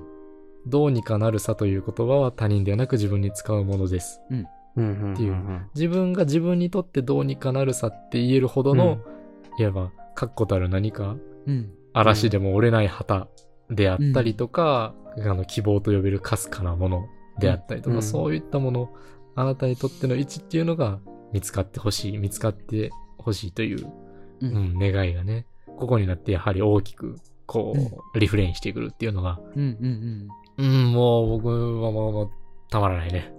[0.65, 4.21] どうにかなるさという言葉は他人ではなく自分に使うものです。
[4.29, 4.47] うん
[4.78, 5.36] っていう
[5.75, 8.99] 自分が自分にとってどうにかなるさって言えるほどの、
[9.59, 11.15] いわば確固たる何か
[11.47, 11.71] うん。
[11.93, 13.28] 嵐でも折れない旗
[13.71, 17.07] であったりとか、あの希望と呼べるかすかなもの
[17.39, 18.93] であったりとか、うんそういったもの、
[19.36, 20.99] あなたにとっての位置っていうのが
[21.34, 23.91] 見つかってほしい、見つかってほしいという、う。
[24.41, 25.47] うんん、願いがね、
[25.78, 27.15] ここになってやはり大きく、
[27.47, 27.73] こ
[28.13, 30.28] う、リフレインしてくるっていうのが、うん。
[30.57, 32.30] もう僕はもう
[32.69, 33.34] たまらないね。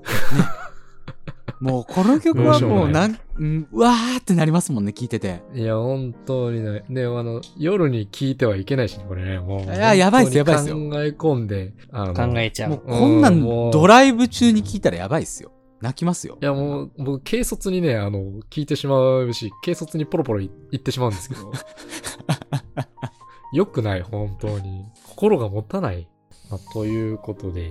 [1.60, 5.42] もうこの曲はもうなん、うんうわーってなりますもんね、聞いてて。
[5.54, 6.84] いや、本当にね。
[6.88, 9.38] で、あの、夜に聞いてはいけないしね、これね。
[9.40, 9.62] もう。
[9.62, 12.70] いややばいっすやばいっすよ考え込んで、あの考えちゃう。
[12.70, 15.52] もうこんなんドライブ中に聞いたらやばいっすよ。
[15.80, 16.38] 泣きますよ。
[16.40, 21.52] いやもう、僕、軽率にね、あの、聞いてしまうし、軽率にポロポロい言ってしまうんですけど。
[23.52, 24.84] よくない、本当に。
[25.04, 26.08] 心が持たない。
[26.50, 27.70] まあ、ということで、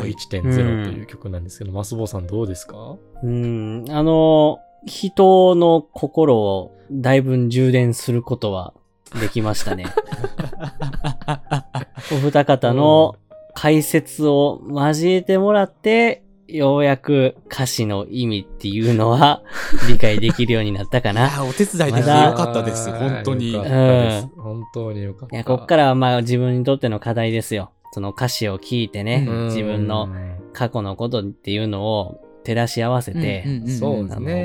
[0.00, 2.96] はい1.0という曲なんですけど、マスボウさんどうですか？
[3.22, 8.74] うん、あの、人の心をだいぶ充電することは
[9.20, 9.86] できましたね。
[12.12, 13.16] お二方の
[13.54, 19.42] 解説を交えてもらって、ようやく歌詞の意味っていうのは
[19.88, 21.28] 理解できるようになったかな。
[21.28, 22.90] いや、お手伝いできてよかったです。
[22.90, 23.52] 本当に。
[23.52, 25.36] よかったです本当によかった。
[25.36, 27.70] いや、こっからはまあ自分にとっての課題ですよ。
[27.92, 30.08] その歌詞を聞いてね、うん自分の
[30.52, 33.44] 過去のことっていうのを照らし合わせて、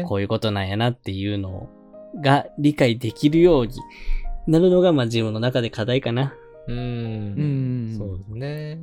[0.08, 1.70] こういうことなんやなっていうの
[2.22, 3.74] が理解できるように
[4.48, 6.34] なるのが、まあ自分の中で課題かな。
[6.68, 6.74] う。
[6.74, 7.98] うんん。
[7.98, 8.80] そうですね。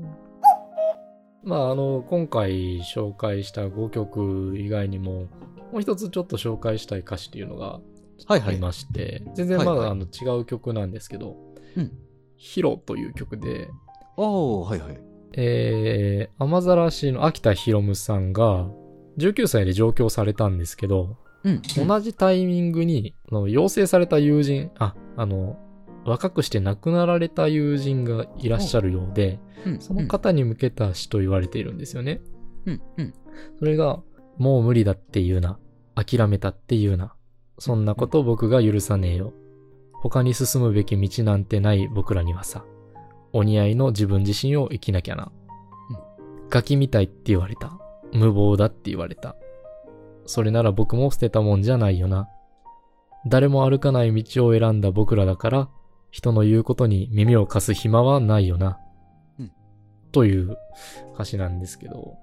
[1.42, 5.26] まあ、あの、今回紹介した5曲以外にも、
[5.72, 7.80] もう一つちょっと紹介したい歌詞っていうのが。
[8.26, 11.36] ありまして、全然まはいはいだあの違う曲なんですけど、
[11.76, 11.92] うん
[12.36, 13.68] ヒロという曲で、
[14.16, 15.00] おー、はいはい。
[15.36, 18.68] えー、雨ざらしの秋田博夢さんが、
[19.18, 21.62] 19歳で上京されたんですけど、うん。
[21.86, 25.58] 同じタイミングに、あの養成された友人、あ、あの、
[26.04, 32.20] 若くして亡くなられた友人がいらっしゃるようで、うんその方に向けた詩と言われているんですよね。
[32.66, 32.82] うん。
[32.98, 33.14] うん。
[33.58, 34.00] それが、
[34.36, 35.58] もう無理だって言うな。
[35.94, 37.14] 諦めたって言うな。
[37.58, 39.32] そんなこと僕が許さねえよ。
[39.92, 42.64] 他に進むべき道なんてない僕らにはさ。
[43.34, 45.30] お似合いの自分自身を生きなきゃな。
[46.48, 47.76] ガキみたいって言われた。
[48.12, 49.36] 無謀だって言われた。
[50.24, 52.28] それなら僕も捨てたもんじゃないよな。
[53.26, 55.68] 誰も歩かない道を選んだ僕らだから、
[56.10, 58.78] 人の言うことに耳を貸す暇はないよな。
[59.40, 59.52] うん
[60.12, 60.56] という
[61.14, 62.16] 歌詞なんですけど、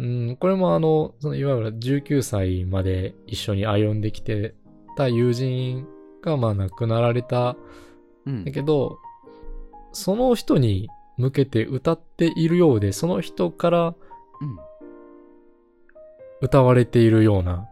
[0.00, 4.54] うん、これもあの、そのいわゆる19歳まで一緒に歩んできて
[4.96, 5.86] た友人
[6.20, 7.56] がまあ亡くなられた
[8.26, 8.98] うんだけど、
[9.92, 13.94] その人に向けて歌っているようで、その人から
[14.40, 14.58] うん。
[16.40, 17.68] 歌われているような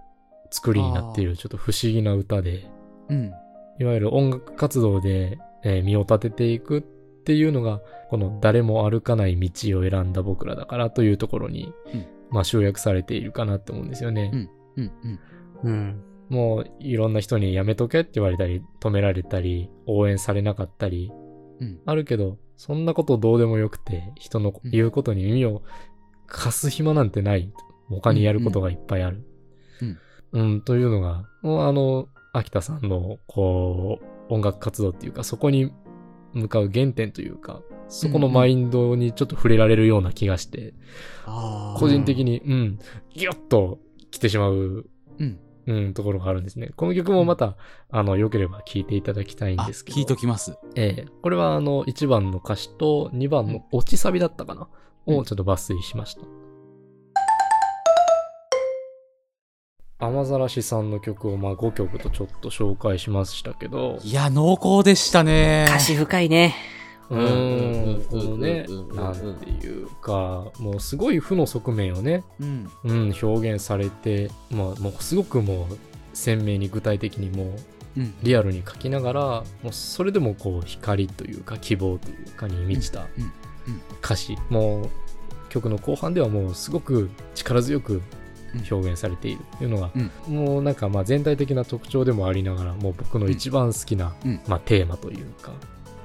[0.51, 2.69] 作りになっているちょっと不思議な歌で、
[3.09, 3.33] うん。
[3.79, 14.31] いわゆる音楽活動で、えー身を立てていくっていうのが、この誰も歩かない道を選んだ僕らだからというところに、うんまあ集約されているかなって思うんですよね。
[15.62, 16.03] うん。
[16.29, 21.12] もういろんな人にやめとけって言われたり、止められたり、応援されなかったり、
[21.61, 21.81] うん。
[21.85, 24.71] あるけど、そんなことどうでもよくて、人のうん。
[24.71, 25.63] 言うことに耳を
[26.27, 27.53] 貸す暇なんてない。
[27.89, 29.25] 他にやることがいっぱいある。
[29.81, 29.99] うん。
[30.33, 35.73] うん、というのが、あの、秋田さんの、こう、音楽活動っていうか、そこに
[36.33, 40.75] 向かう原点というか、そこのマインドにちょっと触れられるような気がして、
[41.25, 42.79] 個人的に、うん、
[43.15, 43.79] ギュッと
[44.11, 44.87] 来てしまう
[45.67, 45.77] うん。
[45.77, 46.71] うん、ところがあるんですね。
[46.77, 47.57] この曲もまた、
[47.91, 49.99] あの、良ければ聴いていただきたいんあ、ですけど。
[49.99, 50.57] 聞いときます。
[50.75, 54.69] ええこれはあの、1番の歌詞と2番の落ちサビだったかな、
[55.07, 56.23] うんをちょっと抜粋しました。
[59.99, 65.64] 雨ざらしさんの曲をまあ5曲とちょっと紹介しましたけど、いや、濃厚でしたね。
[65.69, 66.55] 歌詞深いね。
[67.11, 72.71] うんーん、このね、なんていうか、もうすごい負の側面をね、うん。
[72.85, 75.79] うん、表現されて、まあもうすごくもう
[76.15, 77.59] 鮮明に具体的にもう。
[78.23, 79.21] リアルに書きながら、
[79.63, 83.07] もうそれでもこう光というか希望というかに満ちた
[84.03, 84.89] 歌詞、もう
[85.49, 88.03] 曲の後半ではもうすごく力強く
[88.71, 95.53] 表現されているというのが、うんもうなんかまあ全体的な特徴でもありながら、もう僕の一番好きな、うんまあテーマというか、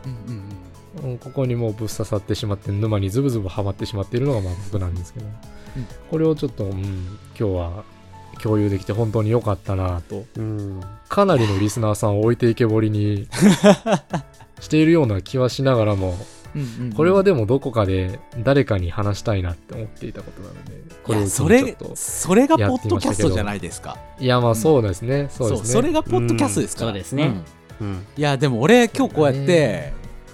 [0.05, 0.33] うん。
[0.33, 0.43] うん。
[1.03, 5.25] うんここにもうぶっ刺さってしまって沼にズブズブハマってしまっているのがまあ僕なんですけど、
[6.09, 7.83] これをちょっと、うん、今日は
[8.41, 10.81] 共有できて本当に良かったなとうん。
[11.07, 13.27] かなりのリスナーさんを置いていけぼりに
[14.59, 16.17] しているような気はしながらも、
[16.55, 16.61] うん。
[16.61, 16.93] うん。
[16.93, 20.61] これはでもどこかで誰かに話したいなって思っていたことなので、
[21.03, 21.95] これをそれちょっと、。
[21.95, 23.97] それがポッドキャストじゃないですか。
[24.19, 25.27] いや、まあそうですね。
[25.29, 25.67] そうですね。
[25.67, 26.87] それがポッドキャストですから。
[26.87, 27.43] うんそうですね
[27.79, 28.05] うんうん。
[28.17, 29.93] いや、でも俺、今日こうやって、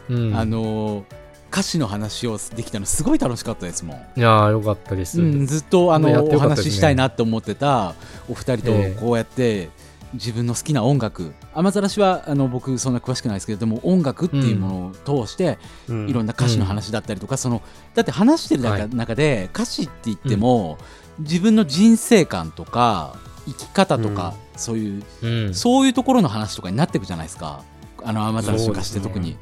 [0.10, 1.04] うん、あのー、
[1.52, 3.98] 歌詞の話をできたのすごい楽しかったですもん。
[4.20, 5.22] いやーよかったです。
[5.22, 7.96] うん、ずっとあの、やってお話ししたいなって思ってた
[8.30, 9.70] お二人とええこうやって
[10.14, 16.10] 自分の好きな音楽雨ざらしはあの僕そんな詳しくないですけどでも音楽っていうものを通して、うん。
[16.10, 17.62] いろんな歌詞の話だったりとか、その
[17.96, 19.46] だって話してる中,、はい。
[19.46, 20.78] 歌詞って言っても、
[21.20, 25.54] 自分の人生観とか生き方とか、そういううん。
[25.54, 27.64] そういうところの話とかになっていくじゃないですか。
[28.04, 29.34] あの雨ざらしの歌詞って特に。
[29.34, 29.38] そ,、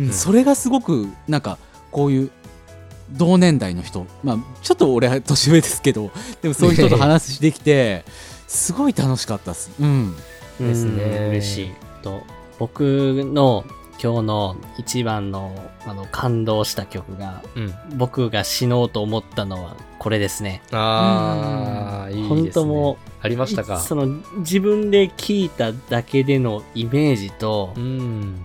[0.00, 1.58] うんそれがすごくなんか
[1.90, 2.30] こういう
[3.12, 6.10] 同年代の人まあちょっと俺は年上ですけど
[6.42, 8.04] でもそういう人と話してきて
[8.46, 10.16] すごい楽しかったですうん
[10.58, 11.70] ですねうん嬉しい。
[12.02, 12.22] と
[12.58, 13.64] 僕の
[14.02, 15.54] 今日の一番の
[15.86, 17.74] あの感動した曲がうん。
[17.98, 20.62] 僕が死のうと思ったのはこれですね。
[20.72, 22.28] ああ、いいですね。
[22.28, 23.78] 本当もありましたか。
[23.78, 24.06] その
[24.38, 28.42] 自分で聞いただけでのイメージとうん。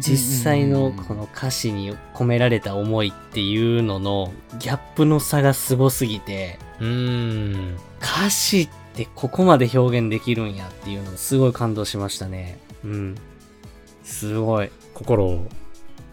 [0.00, 7.76] 実際のこの歌詞に込められた思いっていうののギャップの差がすごすぎてうん。
[8.00, 12.58] 歌詞ってここまで表現できるんやっていうのすごい感動しましたね。
[12.84, 13.14] うん。
[14.02, 14.70] すごい。
[14.94, 15.46] 心を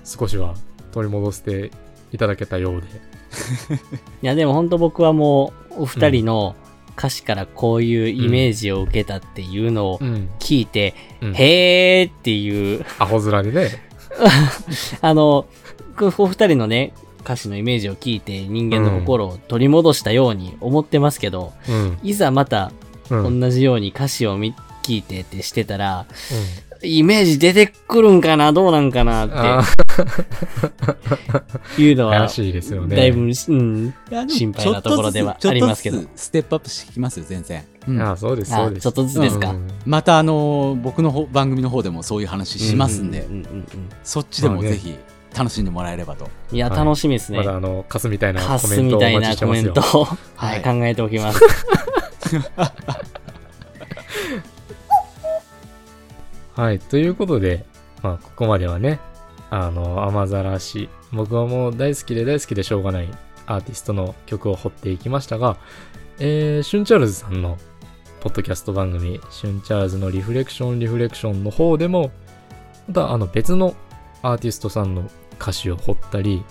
[0.04, 0.56] 少しは
[0.92, 1.72] 取り戻して
[2.12, 2.88] いただけたようで。
[4.22, 6.56] いやでも本当僕はもうお二人の
[6.98, 10.30] 歌詞からこういうイメージを受けたっていうのをうん。
[10.40, 13.84] 聞いて、うんへーっていう、アホ面でね。
[15.02, 15.46] あの、
[15.98, 22.00] こお二人のね、歌詞のイメージを聞いて人間の心を取り戻したように思ってますけど、うん。
[22.04, 22.72] いざまた
[23.10, 23.26] うん。
[23.26, 23.40] うん。
[23.40, 26.06] 同じように歌詞を見聞いてってしてたら、
[26.86, 29.66] イメージ出てくるんかなどうなんかなあっ
[31.76, 32.96] て いうのは、しいですよね。
[32.96, 33.34] だいぶ、うん。
[34.28, 38.84] 心配なところではありますけどステップアップしてきますよ全然、うんああ、そうです、あそうです。
[38.84, 43.46] ちょっとずつですかうんまたあの僕の方番組の方でもそういう話しますんで、うううんうん
[44.04, 44.96] そっちでもぜひ
[45.36, 47.40] 楽しんでもらえればと、いや、はい楽しみですね。
[47.40, 50.00] まだあの、カスみたいなカスコメントをおみたいな待ちしてますよコメント。
[50.00, 51.42] を、は、はいい 考えておきます。
[56.56, 56.80] はい。
[56.80, 57.66] ということで、
[58.02, 59.02] まあ、ここまではね、
[59.50, 63.10] あの、雨ざらし、僕はもう大好きで大好きでしょうがない
[63.46, 65.58] アーティストの曲を掘っていきましたが、
[66.20, 67.58] えー、シュンチャールズさんの
[68.22, 72.12] ポッドキャスト番組、シュンチャールズのリフレクションリフレクションの方でも、
[72.88, 73.76] またあの別の
[74.22, 76.42] アーティストさんの歌詞を掘ったり、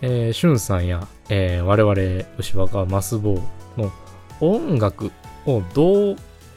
[0.00, 3.42] えー、シュンさんや、えー我々、牛若マスボ
[3.76, 3.92] ウの
[4.40, 5.12] 音楽
[5.44, 6.16] をどう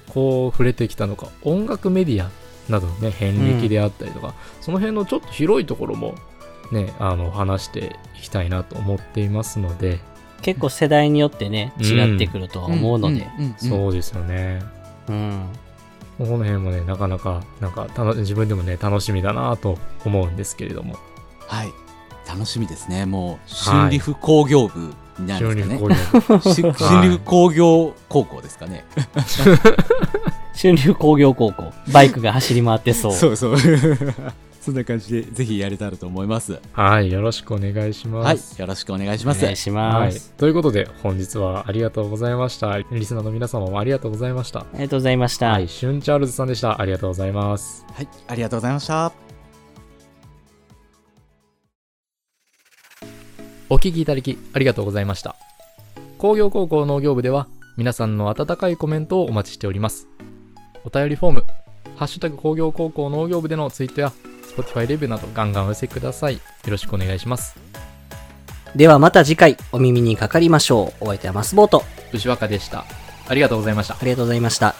[0.09, 2.31] こう触れてきたのか、音楽メディア
[2.69, 6.15] などのね、遍歴であったりとか、その辺のちょっと広いところも
[6.71, 9.99] ね、あの、話していきたいなと思っていますので、
[10.41, 13.15] 結構世代によってね、違ってくるとは思うので。
[13.15, 13.17] ん。
[13.17, 13.45] ん。
[13.49, 13.55] ん。
[13.57, 14.61] そうですよね。
[15.07, 15.49] うん。
[16.17, 20.95] この辺もね、なかなか、なんか楽、自分でもね、楽しみだなと思うんですけれども。
[21.47, 21.71] はい。
[22.27, 23.05] 楽しみですね。
[23.05, 25.79] もう春リフ工業部になるんですかね、
[26.41, 28.85] 非常にし春リフ工業高校ですかね
[30.59, 33.13] 春流工業高校、バイクが走り回ってそう。
[33.13, 33.57] そうそう
[34.59, 38.25] そんな感じでぜひやれたらと思いますはい、よろしくお願いします。
[38.25, 40.33] はいよろしくお願いしますお願いしはいます。。
[40.37, 42.77] ということで、本日はありがとうございました。
[42.79, 44.61] リスナーの皆様もありがとうございました。
[44.61, 45.51] ありがとうございました。
[45.51, 46.81] はい、シュンチャールズさんでした。
[46.81, 47.85] ありがとうございます。
[47.93, 49.13] はいありがとうございました
[53.69, 55.35] お聞きいただきありがとうございました。
[56.17, 57.47] 工業高校農業部では
[57.77, 60.07] 皆さんの温かいコメントをお待ちしております。
[60.87, 61.43] お便りフォーム、
[61.97, 64.13] ハッシュタグ工業高校農業部でのツイートや
[64.55, 66.35] Spotify レビューなどガンガンお寄せください。
[66.35, 67.59] よろしくお願いします。
[68.73, 71.03] ではまた次回お耳にかかりましょう。
[71.03, 71.83] お相手はマスボート。
[72.13, 72.85] 牛若でした。
[73.27, 73.95] ありがとうございました。
[73.95, 74.75] ありがとうございました。